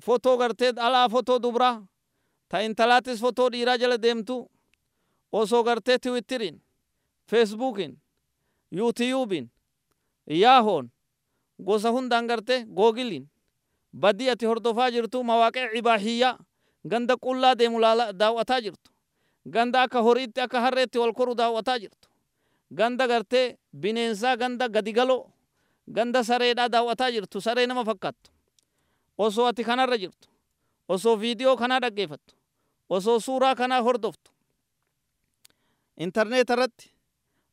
fotoo 0.06 0.38
gartee 0.38 0.72
alaa 0.88 1.10
fotoo 1.10 1.40
dubraa 1.44 1.76
ta 2.50 2.60
intalaattis 2.68 3.20
fotoo 3.22 3.50
dhiiraa 3.52 3.78
jala 3.78 3.98
deemtu 4.02 4.38
osoo 5.32 5.64
gartee 5.64 5.98
tiwittiriin 6.00 6.62
feesbuukiin 7.30 7.94
yuutiyuubiin 8.72 9.52
yaahoon 10.28 10.92
gosa 11.60 11.90
hundaan 11.92 12.28
garte 12.28 12.66
googiliin 12.66 13.28
badii 13.94 14.30
ati 14.30 14.46
hordofaa 14.46 14.90
jirtu 14.92 15.24
mawaaqee 15.24 15.70
ibaahiyyaa 15.80 16.38
ganda 16.88 17.18
qullaa 17.18 17.56
deemu 17.56 17.80
daawwataa 18.20 18.62
jirtu 18.62 18.92
ganda 19.50 19.82
akka 19.82 20.02
horiitti 20.02 20.42
akka 20.42 20.62
harreetti 20.62 20.98
wal 21.00 21.14
koru 21.14 21.36
daawwataa 21.36 21.78
jirtu 21.80 22.10
ganda 22.72 23.08
gartee 23.08 23.58
bineensaa 23.82 24.36
ganda 24.38 24.68
gadigaloo 24.70 25.32
ganda 25.92 26.24
sareedhaa 26.24 26.70
daawwataa 26.70 27.12
jirtu 27.12 27.42
saree 27.42 27.66
nama 27.68 27.84
fakkaattu 27.86 28.32
osoo 29.18 29.46
ati 29.48 29.64
kanarra 29.64 29.98
jirtu 29.98 30.30
osoo 30.88 31.16
viidiyoo 31.16 31.56
kanaa 31.58 31.80
dhaggeeffattu 31.80 32.36
osoo 32.90 33.20
suuraa 33.20 33.56
kanaa 33.56 33.82
hordoftu 33.82 34.32
intarneeta 35.98 36.54
irratti 36.54 36.92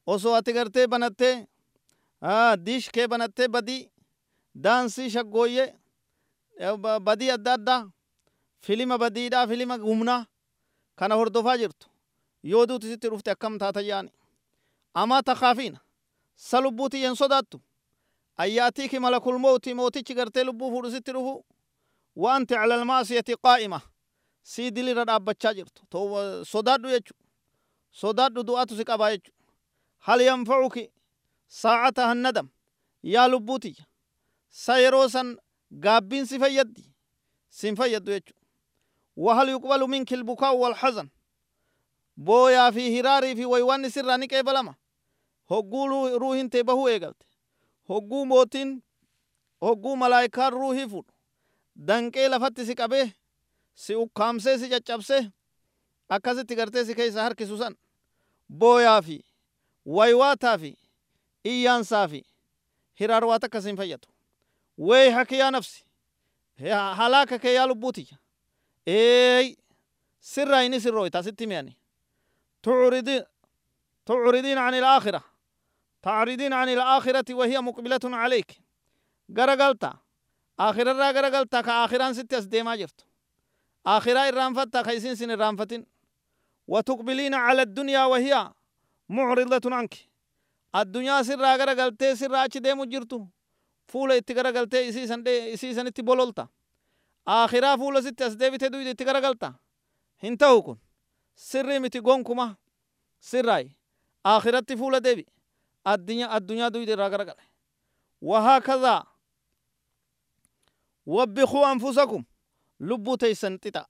osoo 0.06 0.34
ati 0.34 0.52
gartee 0.52 0.86
banattee 0.86 1.46
diish 2.64 2.90
kee 2.94 3.08
banattee 3.08 3.48
badii 3.48 3.90
daansii 4.64 5.10
shaggooyyee 5.10 5.74
badii 7.06 7.30
adda 7.30 7.52
addaa 7.52 7.82
filima 8.60 8.98
badiidhaa 8.98 9.46
filima 9.46 9.76
humnaa 9.76 10.26
kana 10.96 11.14
hordofaa 11.14 11.56
jirtu 11.56 11.88
yoo 12.42 12.66
duuti 12.66 12.86
sitti 12.88 13.08
dhufte 13.10 13.30
akkam 13.30 13.58
taata 13.58 13.80
yaani 13.80 14.10
amaa 14.94 15.22
takaafiina 15.22 15.78
sa 16.34 16.60
lubbuu 16.60 16.88
tiyyan 16.88 17.14
sodaattu 17.16 17.60
ayyaatiiki 18.36 18.98
malakul 18.98 19.38
mawti 19.38 19.74
mootichi 19.74 20.14
gartee 20.14 20.44
lubbuu 20.44 20.70
fuudhu 20.70 20.90
sitti 20.90 21.12
dhufu 21.12 21.44
waanti 22.16 22.54
cala 22.54 22.74
almaasiyati 22.74 23.34
qaa'ima 23.44 23.80
sii 24.42 24.70
dilirra 24.70 25.04
dhaabbachaa 25.04 25.54
jirtu 25.54 25.82
sodaadhu 26.52 26.88
jechu 26.94 27.14
sodaadhu 27.90 28.42
du'atu 28.48 28.76
si 28.76 28.84
qabaa 28.84 29.10
jechu 29.14 29.32
hal 30.06 30.20
yanfacuki 30.20 30.84
saacata 31.48 32.02
sa 34.64 34.74
yeroo 34.82 35.08
san 35.14 35.28
gaabbiin 35.84 36.26
si 36.30 36.38
fayyaddi 36.42 36.82
sin 37.58 37.76
fayyaddu 37.76 38.10
jechuudha. 38.12 38.46
وهل 39.16 39.48
يقبل 39.48 39.80
منك 39.88 40.12
البكاء 40.12 40.56
والحزن 40.56 41.08
بويا 42.16 42.70
في 42.70 43.00
هراري 43.00 43.34
في 43.36 43.44
ويوان 43.46 43.88
سر 43.90 44.16
نقي 44.16 44.42
بلما 44.42 44.74
هقول 45.50 46.12
روحين 46.22 46.50
تبهو 46.50 46.88
ايقلت 46.88 47.22
هقو 47.90 48.24
موتين 48.24 48.82
هقو 49.62 49.94
ملايكا 49.94 50.48
روحي 50.48 50.88
فور 50.88 51.04
دنقي 51.76 52.28
لفت 52.28 52.60
si 52.60 52.74
قبه 52.74 53.12
si 53.76 53.90
اقامسه 53.90 54.56
سي 54.56 54.68
جچبسه 54.68 55.32
akkasitti 56.08 56.54
gartee 56.56 56.84
si 56.84 56.94
keessa 56.94 57.22
harkisusan 57.22 57.74
booyaa 58.60 59.02
fi 59.02 59.16
waywaataa 59.96 60.58
fi 60.58 60.70
iyyaansaa 61.44 62.08
fi 62.08 62.20
hiraarwaa 63.00 63.38
takka 63.38 63.60
fayyadu. 63.60 64.15
Wey 64.78 65.10
haki 65.10 65.38
yaa 65.38 65.50
nafsi 65.50 65.84
halaaka 66.96 67.38
kee 67.38 67.54
yaa 67.54 67.66
lubbuutiyya 67.66 68.18
eey 68.86 69.56
sirraa 70.20 70.62
ini 70.62 70.80
sirrooyta 70.80 71.22
sitti 71.22 71.46
miyani 71.46 71.76
تعرضين 74.06 74.58
عن 74.58 74.74
الآخرة. 74.74 75.24
تعرضين 76.02 76.52
عن 76.52 76.68
الآخرة 76.68 77.34
وهي 77.34 77.60
مقبلة 77.60 78.00
عليك. 78.04 78.60
غرغلتا. 79.38 79.98
آخرة 80.60 80.92
را 80.92 81.10
غرغلتا 81.10 81.60
كآخران 81.60 82.14
ست 82.14 82.34
أسديما 82.34 82.76
جرت 82.76 83.06
آخرة 83.86 84.28
الرانفتا 84.28 84.82
خيسين 84.82 85.14
سن 85.14 85.30
الرانفتين 85.30 85.86
وتقبلين 86.68 87.34
على 87.34 87.62
الدنيا 87.62 88.04
وهي 88.04 88.52
معرضة 89.08 89.74
عنك. 89.74 89.94
الدنيا 90.74 91.22
سر 91.22 91.42
غرغلتي 91.42 92.16
سر 92.16 92.44
أچ 92.44 92.58
ديمو 92.58 92.84
فول 93.86 94.12
itti 94.12 94.34
garagaltee 94.34 94.88
isiisan 94.88 95.24
isiisan 95.52 95.86
itti 95.86 96.02
bololta 96.02 96.48
akhiraa 97.26 97.76
fuula 97.78 98.02
sitti 98.02 98.24
as 98.24 98.38
deebite 98.38 98.70
duyde 98.72 98.90
itti 98.90 99.04
garagalta 99.04 99.52
hin 100.22 100.38
ta'u 100.38 100.62
kun 100.62 100.78
sirrii 101.34 101.80
miti 101.80 102.00
gonkuma 102.00 102.56
sirraay 103.20 103.68
akhiratti 104.24 104.76
fuula 104.76 105.00
deebi 105.00 105.26
addunyaa 105.84 106.30
addunyaa 106.36 106.70
duyde 106.70 106.92
irraa 106.92 107.10
garagale 107.10 107.56
وهكذا 108.22 109.04
وبخوا 111.06 111.72
أنفسكم 111.72 112.24
لبوا 112.80 113.16
تيسن 113.16 113.60
تتا 113.60 113.86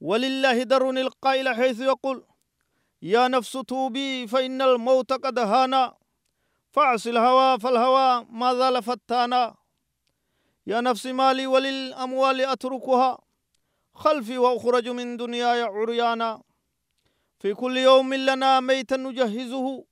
ولله 0.00 0.62
در 0.62 0.90
القائل 0.90 1.54
حيث 1.54 1.80
يقول 1.80 2.24
يا 3.02 3.28
نفس 3.28 3.52
توبي 3.52 4.26
فإن 4.26 4.62
الموت 4.62 5.12
قد 5.12 5.38
هانا 5.38 5.94
فاعص 6.72 7.06
الهوى 7.06 7.58
فالهوى 7.58 8.26
ما 8.30 8.54
زال 8.54 8.82
فتانا. 8.82 9.54
يا 10.66 10.80
نفس 10.80 11.06
مالي 11.06 11.46
وللأموال 11.46 12.40
أتركها. 12.40 13.18
خلفي 13.94 14.38
وأخرج 14.38 14.88
من 14.88 15.16
دنياي 15.16 15.62
عريانا. 15.62 16.42
في 17.38 17.54
كل 17.54 17.76
يوم 17.76 18.14
لنا 18.14 18.60
ميتا 18.60 18.96
نجهزه. 18.96 19.84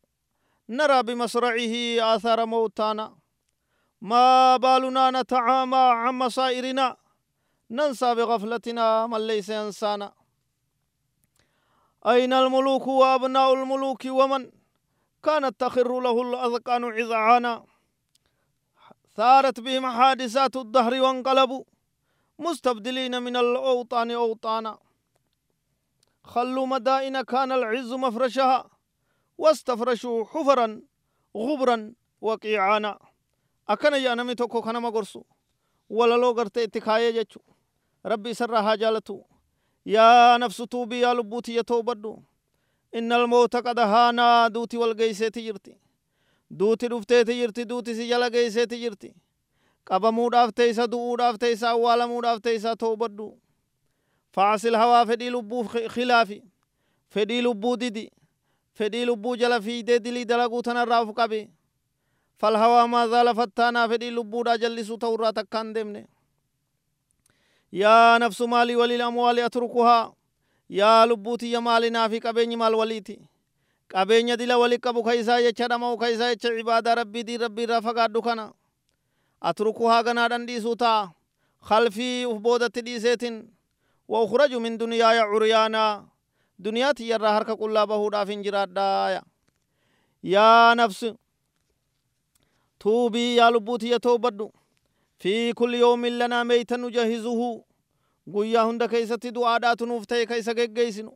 نرى 0.69 1.03
بمصرعه 1.03 1.75
آثار 2.15 2.47
موتانا. 2.47 3.17
ما 4.01 4.57
بالنا 4.57 5.11
نتعامى 5.11 5.77
عن 5.77 6.15
مصائرنا. 6.15 6.97
ننسى 7.71 8.15
بغفلتنا 8.15 9.07
من 9.07 9.27
ليس 9.27 9.49
ينسانا. 9.49 10.13
أين 12.07 12.33
الملوك 12.33 12.87
وأبناء 12.87 13.55
الملوك 13.55 14.05
ومن 14.07 14.51
كانت 15.23 15.61
تخر 15.61 16.01
له 16.01 16.23
الأذقان 16.23 16.85
عذعانا 16.85 17.65
ثارت 19.17 19.61
بهم 19.61 19.87
حادثات 19.87 20.57
الدهر 20.57 21.01
وانقلبوا 21.01 21.65
مستبدلين 22.39 23.23
من 23.23 23.37
الأوطان 23.37 24.11
أوطانا. 24.11 24.79
خلوا 26.25 26.67
مدائن 26.67 27.23
كان 27.23 27.53
العز 27.53 27.93
مفرشها 27.93 28.71
واستفرشوا 29.39 30.25
حفرا 30.25 30.83
غبرا 31.37 31.95
وقيعانا. 32.21 32.99
أكن 33.69 33.95
يا 33.95 34.15
نمي 34.15 34.35
توكو 34.35 34.63
كان 34.63 34.83
مغرسو 34.83 35.23
ولا 35.91 36.15
لو 36.15 36.31
غرتي 36.31 36.65
اتخاية 36.65 37.23
جچو 37.23 37.41
ربي 38.07 38.35
سرها 38.35 38.75
جالتو. 38.75 39.23
يا 39.87 40.37
نفس 40.37 40.57
توبي 40.57 41.01
يا 41.01 41.15
لبوتي 41.15 41.57
يتوبدو 41.57 42.23
إن 42.95 43.13
الموت 43.13 43.57
قد 43.57 43.79
هانا 43.79 44.49
دوتي 44.49 44.77
والقيسيتي 44.77 45.41
جرتي 45.47 45.77
dhufteeti 46.51 47.35
jirti 47.41 47.65
duuti 47.69 47.95
si 47.95 48.09
jala 48.09 48.31
geesseeti 48.31 48.77
jirti 48.83 49.11
qabamuudhaaf 49.89 50.51
teeysa 50.57 50.87
du'uudhaaf 50.93 51.37
teeysa 51.43 51.71
awwaalamuudhaaf 51.71 52.39
teeysa 52.47 52.77
toobadhu 52.77 53.27
faasil 54.35 54.75
hawaa 54.81 55.05
fedhii 55.11 55.31
lubbuu 55.35 55.65
khilaafi 55.95 56.39
fedhii 57.15 57.43
lubbuu 57.43 57.77
didi 57.81 58.05
fedhii 58.79 59.05
lubbuu 59.11 59.37
jala 59.37 59.61
fiidee 59.61 59.99
dilii 60.05 60.25
dalaguu 60.25 60.63
tanarraa 60.63 61.03
uf 61.03 61.13
qabe 61.21 61.41
fal 62.41 62.57
hawaa 62.63 62.87
maazaala 62.95 63.35
fattaanaa 63.35 63.89
fedhii 63.89 64.11
lubbuudhaa 64.11 64.57
jallisuu 64.65 64.99
ta'urraa 64.99 65.33
takkaan 65.33 65.75
deemne 65.75 66.07
yaa 67.73 68.19
nafsu 68.19 68.49
maalii 68.49 68.77
waliil 68.77 69.01
amwaali 69.03 69.43
atrukuhaa 69.43 70.13
yaa 70.69 71.07
lubbuu 71.07 71.37
tiyya 71.39 71.61
maalinaa 71.61 72.09
fi 72.09 72.21
qabeenyi 72.21 72.57
maal 72.57 72.75
waliiti? 72.75 73.19
Qabeenya 73.89 74.37
dila 74.37 74.59
wali 74.59 74.79
qabu 74.79 75.03
ka 75.03 75.15
isaa 75.15 75.41
jecha 75.43 75.69
dhama'u 75.69 75.97
ka 75.97 76.11
isaa 76.11 76.35
jecha 76.35 76.49
cibaadaa 76.57 76.95
rabbii 76.95 77.23
diin 77.25 77.41
rabbii 77.41 77.63
irraa 77.65 77.81
fagaadhu 77.81 78.23
kana. 78.23 78.53
Atrukuhaa 79.41 80.03
ganaadhan 80.03 80.47
dhiisuu 80.47 80.77
ta'a. 80.77 81.09
Khalfii 81.69 82.27
uf 82.27 82.39
boodatti 82.41 82.83
dhiiseetin. 82.83 83.49
Wa 84.09 84.23
ukhraju 84.23 84.61
min 84.61 84.79
duniyaaya 84.79 85.25
curyaanaa 85.31 86.05
duniyaa 86.59 86.95
tiyyarraa 86.95 87.33
harka 87.33 87.57
qullaa 87.57 87.87
bahuudhaaf 87.87 88.29
hin 88.29 88.43
jiraadhaaya. 88.43 89.23
Yaa 90.23 90.75
nafsi 90.75 91.15
tuubii 92.79 93.37
yaa 93.37 93.51
lubbuu 93.51 93.79
tiyya 93.79 94.01
toobadhu 94.01 94.53
fi 95.19 95.53
kulli 95.57 95.81
yoomin 95.81 96.19
lanaa 96.19 96.45
meeytan 96.45 96.81
nujahizuhu 96.81 97.65
guyyaa 98.35 98.65
hunda 98.69 98.89
keeysatti 98.89 99.31
du'aadhaatu 99.35 99.87
nuuf 99.87 100.07
ta'e 100.07 100.27
ka 100.27 100.37
isa 100.37 100.55
geggeeysinu 100.55 101.13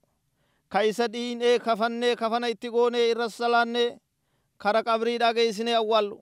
ka 0.72 0.82
isa 0.90 1.08
dhiinee 1.12 1.58
kafannee 1.58 2.16
kafana 2.16 2.48
itti 2.48 2.70
goonee 2.70 3.04
irra 3.10 3.28
salaannee 3.28 3.88
kara 4.58 4.82
qabriidhaa 4.82 5.32
geeysinee 5.34 5.74
awwaallu 5.80 6.18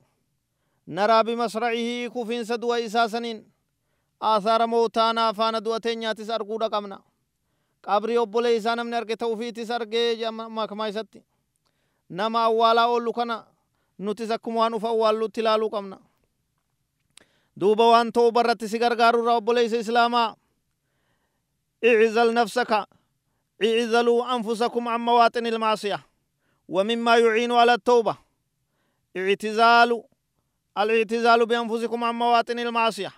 naraa 0.87 1.25
bimasra'ihii 1.25 2.11
kufiinsa 2.11 2.59
du'a 2.63 2.79
isaa 2.87 3.09
saniin 3.09 3.45
aasaara 4.21 4.67
mootaanaa 4.67 5.33
faana 5.39 5.61
du'a 5.65 5.81
teenyaatis 5.81 6.31
arguudha 6.37 6.69
qabna 6.75 6.99
qabrii 7.87 8.19
obbolee 8.25 8.57
isaa 8.57 8.77
namni 8.77 8.97
arge 8.97 9.17
ta'ufiitis 9.17 9.71
argee 9.71 10.31
makmaa 10.59 10.89
isatti 10.93 11.23
nama 12.09 12.45
awwaalaa 12.49 12.87
oollu 12.95 13.13
kana 13.19 13.37
nutis 13.99 14.31
akkuma 14.31 14.61
waan 14.61 14.75
uf 14.75 14.85
awwaallutti 14.85 15.41
ilaaluu 15.41 15.71
qabna 15.77 15.97
duuba 17.61 17.87
waan 17.93 18.13
ta'u 18.13 18.33
barratti 18.33 18.69
si 18.69 18.79
gargaarurra 18.79 19.35
obboleeysa 19.41 19.77
islaamaa 19.85 20.29
اعزل 21.85 22.35
نفسك. 22.35 22.85
اعزلوا 23.65 24.35
أنفسكم 24.37 24.89
عن 24.89 25.01
مواطن 25.01 25.47
المعصية 25.47 26.01
ومما 26.69 27.17
يعين 27.19 27.53
على 27.53 27.75
التوبة. 27.75 28.17
اعتزال 29.17 30.03
الاعتزال 30.79 31.47
بأنفسكم 31.47 32.05
عن 32.05 32.15
مواطن 32.15 32.59
المعصية 32.59 33.13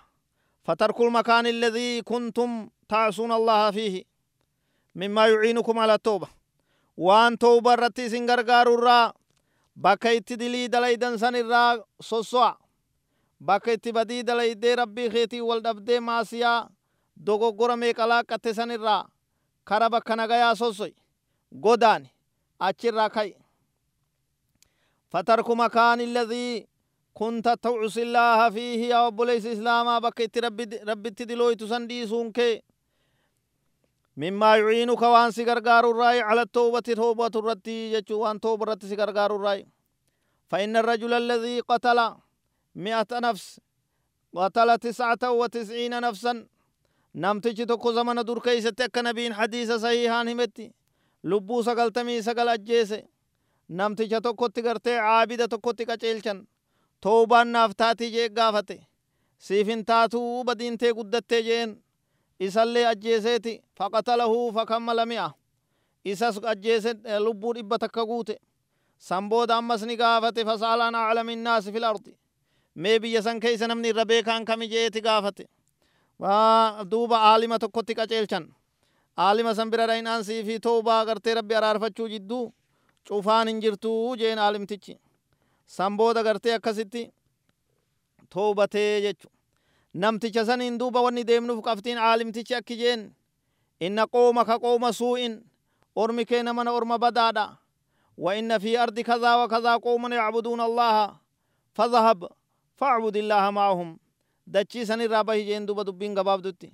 فترك 0.63 1.01
المكان 1.01 1.47
الذي 1.47 2.01
كنتم 2.01 2.69
تعصون 2.89 3.31
الله 3.31 3.71
فيه 3.71 4.03
مما 4.95 5.27
يعينكم 5.27 5.79
على 5.79 5.93
التوبة. 5.93 6.27
وأن 6.97 7.37
توبة 7.37 7.75
رتي 7.75 8.09
سنغرغار 8.09 8.67
الرا 8.73 9.13
itti 10.17 10.37
dilii 10.39 10.69
dalaydan 10.71 11.17
san 11.17 11.33
irraa 11.35 11.77
sosso'a 12.01 12.57
bakka 13.41 13.71
itti 13.73 13.91
badii 13.91 14.23
dalaydee 14.27 14.75
rabbii 14.75 15.09
keetii 15.09 15.41
wal 15.41 15.61
dhabdee 15.63 15.99
maasiyaa 15.99 16.69
dogoggora 17.25 17.75
meeqa 17.81 18.05
laaqqatte 18.11 18.53
san 18.53 18.71
irraa 18.71 19.03
kara 19.69 19.89
bakka 19.93 20.15
nagayaa 20.15 20.55
sossoy 20.61 20.93
godaani 21.65 22.09
achirraa 22.59 23.09
ka'i 23.09 23.33
فترك 25.13 25.49
مكان 25.49 26.01
الذي 26.01 26.67
كنت 27.13 27.47
تعصي 27.61 28.01
الله 28.03 28.49
فيه 28.49 28.89
يا 28.89 29.07
أبوليس 29.07 29.45
إسلاما 29.45 29.99
بكيت 29.99 30.37
ربي 30.37 30.63
ربي 30.89 31.09
تدلوي 31.09 31.55
تسندي 31.55 32.07
سونك 32.07 32.63
مما 34.17 34.57
يعينك 34.57 35.01
وان 35.01 35.31
سيغرغار 35.31 35.91
الراي 35.91 36.19
على 36.21 36.41
التوبة 36.41 36.79
توبة 36.79 37.31
الرتي 37.35 37.93
يجو 37.93 38.19
وان 38.19 38.39
توبة 38.39 38.63
الرتي 38.63 38.87
سيغرغار 38.87 39.35
الراي 39.35 39.67
فإن 40.49 40.77
الرجل 40.77 41.13
الذي 41.13 41.59
قتل 41.59 41.99
مئة 42.75 43.11
نفس 43.13 43.59
قتل 44.35 44.77
تسعة 44.77 45.31
وتسعين 45.31 46.01
نفسا 46.01 46.33
نمتج 46.33 46.52
تكو 47.65 47.91
زمن 47.91 48.25
دور 48.25 48.39
كيست 48.39 48.81
أكا 48.81 49.01
نبين 49.01 49.33
حديث 49.33 49.71
صحيحان 49.71 50.27
همتي 50.29 50.73
لبو 51.23 51.61
سقل 51.61 51.91
تمي 51.91 52.21
سقل 52.21 52.49
أجيسي 52.49 53.03
namticha 53.69 54.21
tokkotti 54.21 54.61
gartee 54.61 54.97
caabida 54.97 55.47
tokkotti 55.47 55.85
qaceelchan 55.85 56.39
toobaan 57.01 57.51
naaf 57.51 57.71
taatii 57.77 58.11
jee 58.11 58.29
gaafate 58.29 58.75
siif 59.37 59.67
taatuu 59.85 60.43
badiintee 60.43 60.93
guddattee 60.93 61.41
jeen 61.47 61.83
isallee 62.39 62.85
ajjeeseeti 62.87 63.53
faqatalahu 63.77 64.51
fakammala 64.53 65.05
mi'a 65.05 65.31
isas 66.05 66.39
ajjeese 66.43 66.93
lubbuu 67.19 67.53
dhibba 67.55 67.79
takka 67.79 68.05
guute 68.05 68.35
san 68.97 69.29
booda 69.29 69.57
ammas 69.57 69.83
ni 69.83 69.95
gaafate 69.97 70.45
fasaalaan 70.45 70.95
aclami 70.95 71.33
innaasi 71.33 71.71
fil 71.71 71.83
ardi 71.83 72.17
mee 72.75 72.99
biyya 72.99 73.21
san 73.21 73.39
keeysa 73.39 73.67
namni 73.67 73.89
irra 73.89 74.05
beekaan 74.05 74.45
kami 74.45 74.67
jeeti 74.67 75.01
gaafate 75.01 75.47
duuba 76.19 77.17
aalima 77.17 77.59
tokkotti 77.59 77.95
qaceelchan. 77.95 78.53
Aalima 79.17 79.55
san 79.55 79.69
bira 79.71 79.87
dhaynaan 79.87 80.23
siifi 80.23 80.59
toobaa 80.59 80.99
agartee 81.01 81.33
rabbi 81.35 81.55
araarfachuu 81.55 82.07
jidduu 82.09 82.53
cufaan 83.07 83.47
hin 83.47 83.61
jirtuu 83.61 84.15
jeen 84.17 84.39
aalimtichi. 84.39 84.99
San 85.65 85.97
booda 85.97 86.23
gartee 86.23 86.53
akkasitti 86.53 87.13
toobatee 88.29 89.01
jechu. 89.01 89.27
Namticha 89.93 90.45
saniin 90.45 90.79
duuba 90.79 91.01
wanni 91.01 91.23
deemnuuf 91.27 91.63
qabtiin 91.63 91.97
aalimtichi 91.97 92.55
akki 92.55 92.77
jeen. 92.77 93.15
Inna 93.79 94.07
qooma 94.07 94.45
ka 94.45 94.59
qooma 94.59 94.91
suu'in. 94.91 95.43
Ormi 95.95 96.25
kee 96.25 96.43
mana 96.43 96.71
orma 96.71 96.97
badaadha. 96.99 97.57
Wa 98.17 98.33
inna 98.35 98.59
fi 98.59 98.77
ardi 98.77 99.03
kazaa 99.03 99.37
wa 99.37 99.47
kazaa 99.47 99.79
qooman 99.79 100.11
yacbuduuna 100.11 100.63
allaha. 100.63 101.19
Fadhahab 101.75 102.23
facbud 102.75 103.15
illaaha 103.15 103.51
maahum. 103.51 103.99
رابه 105.11 105.35
جين 105.35 105.65
دوبا 105.65 105.83
دبين 105.83 106.17
غباب 106.19 106.41
دوتي 106.41 106.73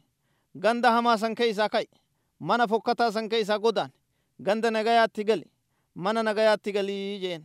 غند 0.63 0.85
هما 0.85 1.15
سن 1.15 1.33
كيسا 1.35 1.67
كاي 1.67 1.87
من 2.39 2.65
فكتا 2.65 3.09
سن 3.09 3.29
كيسا 3.29 3.55
غدان 3.55 3.89
غند 4.47 4.65
نغايات 4.65 5.15
تيغلي 5.15 5.45
mana 5.95 6.23
nagayaatti 6.23 6.71
galii 6.71 7.19
jeen 7.21 7.41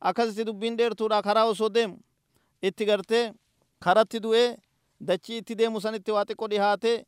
akkasitti 0.00 0.44
dubbiin 0.46 0.76
dheertuudha 0.78 1.22
karaa 1.22 1.44
osoo 1.50 1.68
deemu 1.74 1.96
itti 2.62 2.84
gartee 2.84 3.32
karatti 3.84 4.20
du'ee 4.24 4.56
dachii 5.08 5.38
itti 5.42 5.54
deemu 5.58 5.80
sanitti 5.80 6.10
waa 6.12 6.24
xiqqo 6.28 6.48
dhihaatee 6.50 7.04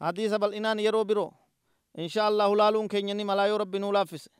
hadiisa 0.00 0.38
bal'inaan 0.38 0.78
yeroo 0.86 1.04
biroo 1.04 1.30
insha 2.04 2.26
allahu 2.26 2.54
laaluun 2.60 2.88
keenya 2.88 3.14
ni 3.14 3.24
malaa 3.24 3.46
yoo 3.46 3.58
rabbi 3.58 3.78
nuu 3.78 3.92
laaffise 3.92 4.30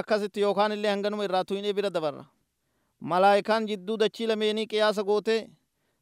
akkasitti 0.00 0.40
yookaan 0.40 0.72
illee 0.72 0.90
hanganuma 0.90 1.24
irraa 1.24 1.44
tuyinee 1.44 1.72
bira 1.72 1.90
dabarra 1.90 2.24
malaayikaan 3.00 3.66
jidduu 3.66 3.96
dachii 3.96 4.26
lameenii 4.26 4.66
qiyaasa 4.66 5.02
gootee 5.04 5.40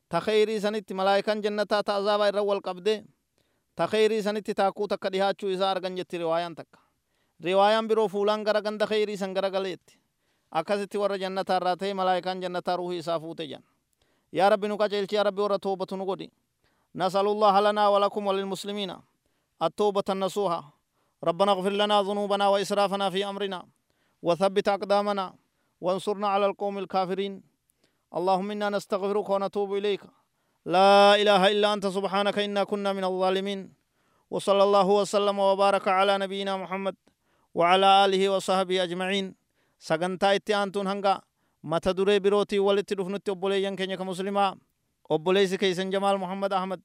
ta 0.08 0.20
kheyrii 0.20 0.60
sanitti 0.60 0.94
malaayikaan 0.94 1.42
jannataa 1.42 1.82
ta 1.82 1.92
azaabaa 2.00 2.28
irra 2.32 2.42
wal 2.42 2.60
qabdee 2.68 2.98
ta 3.76 3.86
kheyrii 3.92 4.22
sanitti 4.22 4.54
taakkuu 4.54 4.88
takka 4.88 5.10
dhihaachuu 5.12 5.50
isaa 5.54 5.70
argan 5.74 5.96
jetti 5.96 6.18
riwaayaan 6.18 6.54
takka 6.54 6.78
riwaayaan 7.44 7.88
biroo 7.88 8.08
fuulaan 8.08 8.44
gara 8.44 8.60
ganda 8.62 8.86
kheyrii 8.86 9.16
san 9.16 9.34
gara 9.34 9.50
galeetti 9.50 9.98
akkasitti 10.50 10.98
warra 10.98 11.18
jannataa 11.18 11.56
irraa 11.60 11.76
ta'e 11.76 11.94
malaayikaan 11.94 12.40
jannataa 12.42 12.76
ruuhii 12.80 12.98
isaa 13.02 13.18
fuute 13.20 13.46
jan 13.52 13.62
yaa 14.32 14.48
rabbi 14.52 14.68
nu 14.68 14.76
qaceelchi 14.82 15.14
yaa 15.18 15.24
rabbi 15.28 15.42
warra 15.42 15.58
toobatu 15.58 15.96
nu 15.96 16.04
godhi 16.06 16.28
نسأل 16.96 17.26
الله 17.34 17.54
لنا 17.60 17.84
ولكم 17.94 18.22
وللمسلمين 18.26 18.92
التوبة 19.66 20.04
النصوحة 20.14 20.60
ربنا 21.28 21.50
اغفر 21.52 21.72
لنا 21.80 21.96
ذنوبنا 22.08 22.46
وإسرافنا 22.52 23.06
في 23.14 23.20
أمرنا 23.30 23.60
وثبت 24.26 24.66
أقدامنا 24.76 25.26
وانصرنا 25.84 26.28
على 26.34 26.46
القوم 26.50 26.74
الكافرين 26.82 27.32
اللهم 28.14 28.50
إنا 28.50 28.70
نستغفرك 28.70 29.30
ونتوب 29.30 29.74
إليك. 29.74 30.00
لا 30.66 31.14
إله 31.14 31.42
إلا 31.50 31.72
أنت 31.72 31.86
سبحانك 31.86 32.38
إنا 32.38 32.64
كنا 32.64 32.92
من 32.92 33.04
الظالمين. 33.04 33.72
وصلى 34.30 34.62
الله 34.62 34.86
وسلم 34.86 35.38
وبارك 35.38 35.88
على 35.88 36.18
نبينا 36.18 36.56
محمد 36.56 36.96
وعلى 37.54 38.04
آله 38.04 38.28
وصحبه 38.28 38.82
أجمعين. 38.82 39.34
سغنتا 39.78 40.34
اتيانتون 40.34 40.86
هنگا. 40.86 41.20
متا 41.64 41.90
دري 41.90 42.18
بروتي 42.18 42.58
ولت 42.58 42.94
دفنت 42.94 43.28
أبولي 43.28 43.64
ينكنيك 43.64 44.00
مسلما 44.00 44.58
أبولي 45.10 45.46
سكيسن 45.46 45.90
جمال 45.90 46.18
محمد 46.18 46.52
أحمد. 46.52 46.80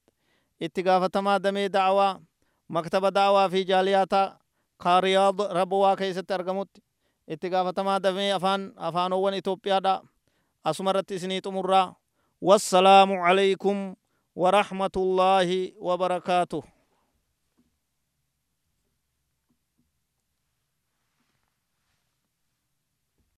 اتقافتما 0.61 1.37
دمي 1.37 1.67
دعوة. 1.67 2.21
مكتب 2.69 3.05
دعوة 3.05 3.47
في 3.47 3.63
جالياتا. 3.63 4.37
خارياض 4.79 5.41
ربوا 5.41 5.93
كيست 5.93 6.31
أرقمت 6.31 6.69
اتقافتما 7.29 7.97
دمي 7.97 8.35
أفان 8.35 8.73
أفان 8.77 9.11
أول 9.11 9.33
إثيوبيا 9.33 9.79
دا. 9.79 10.01
أسمرت 10.65 11.13
سنيت 11.13 11.47
مرة 11.47 11.95
والسلام 12.41 13.11
عليكم 13.13 13.95
ورحمة 14.35 14.95
الله 14.97 15.71
وبركاته. 15.77 16.63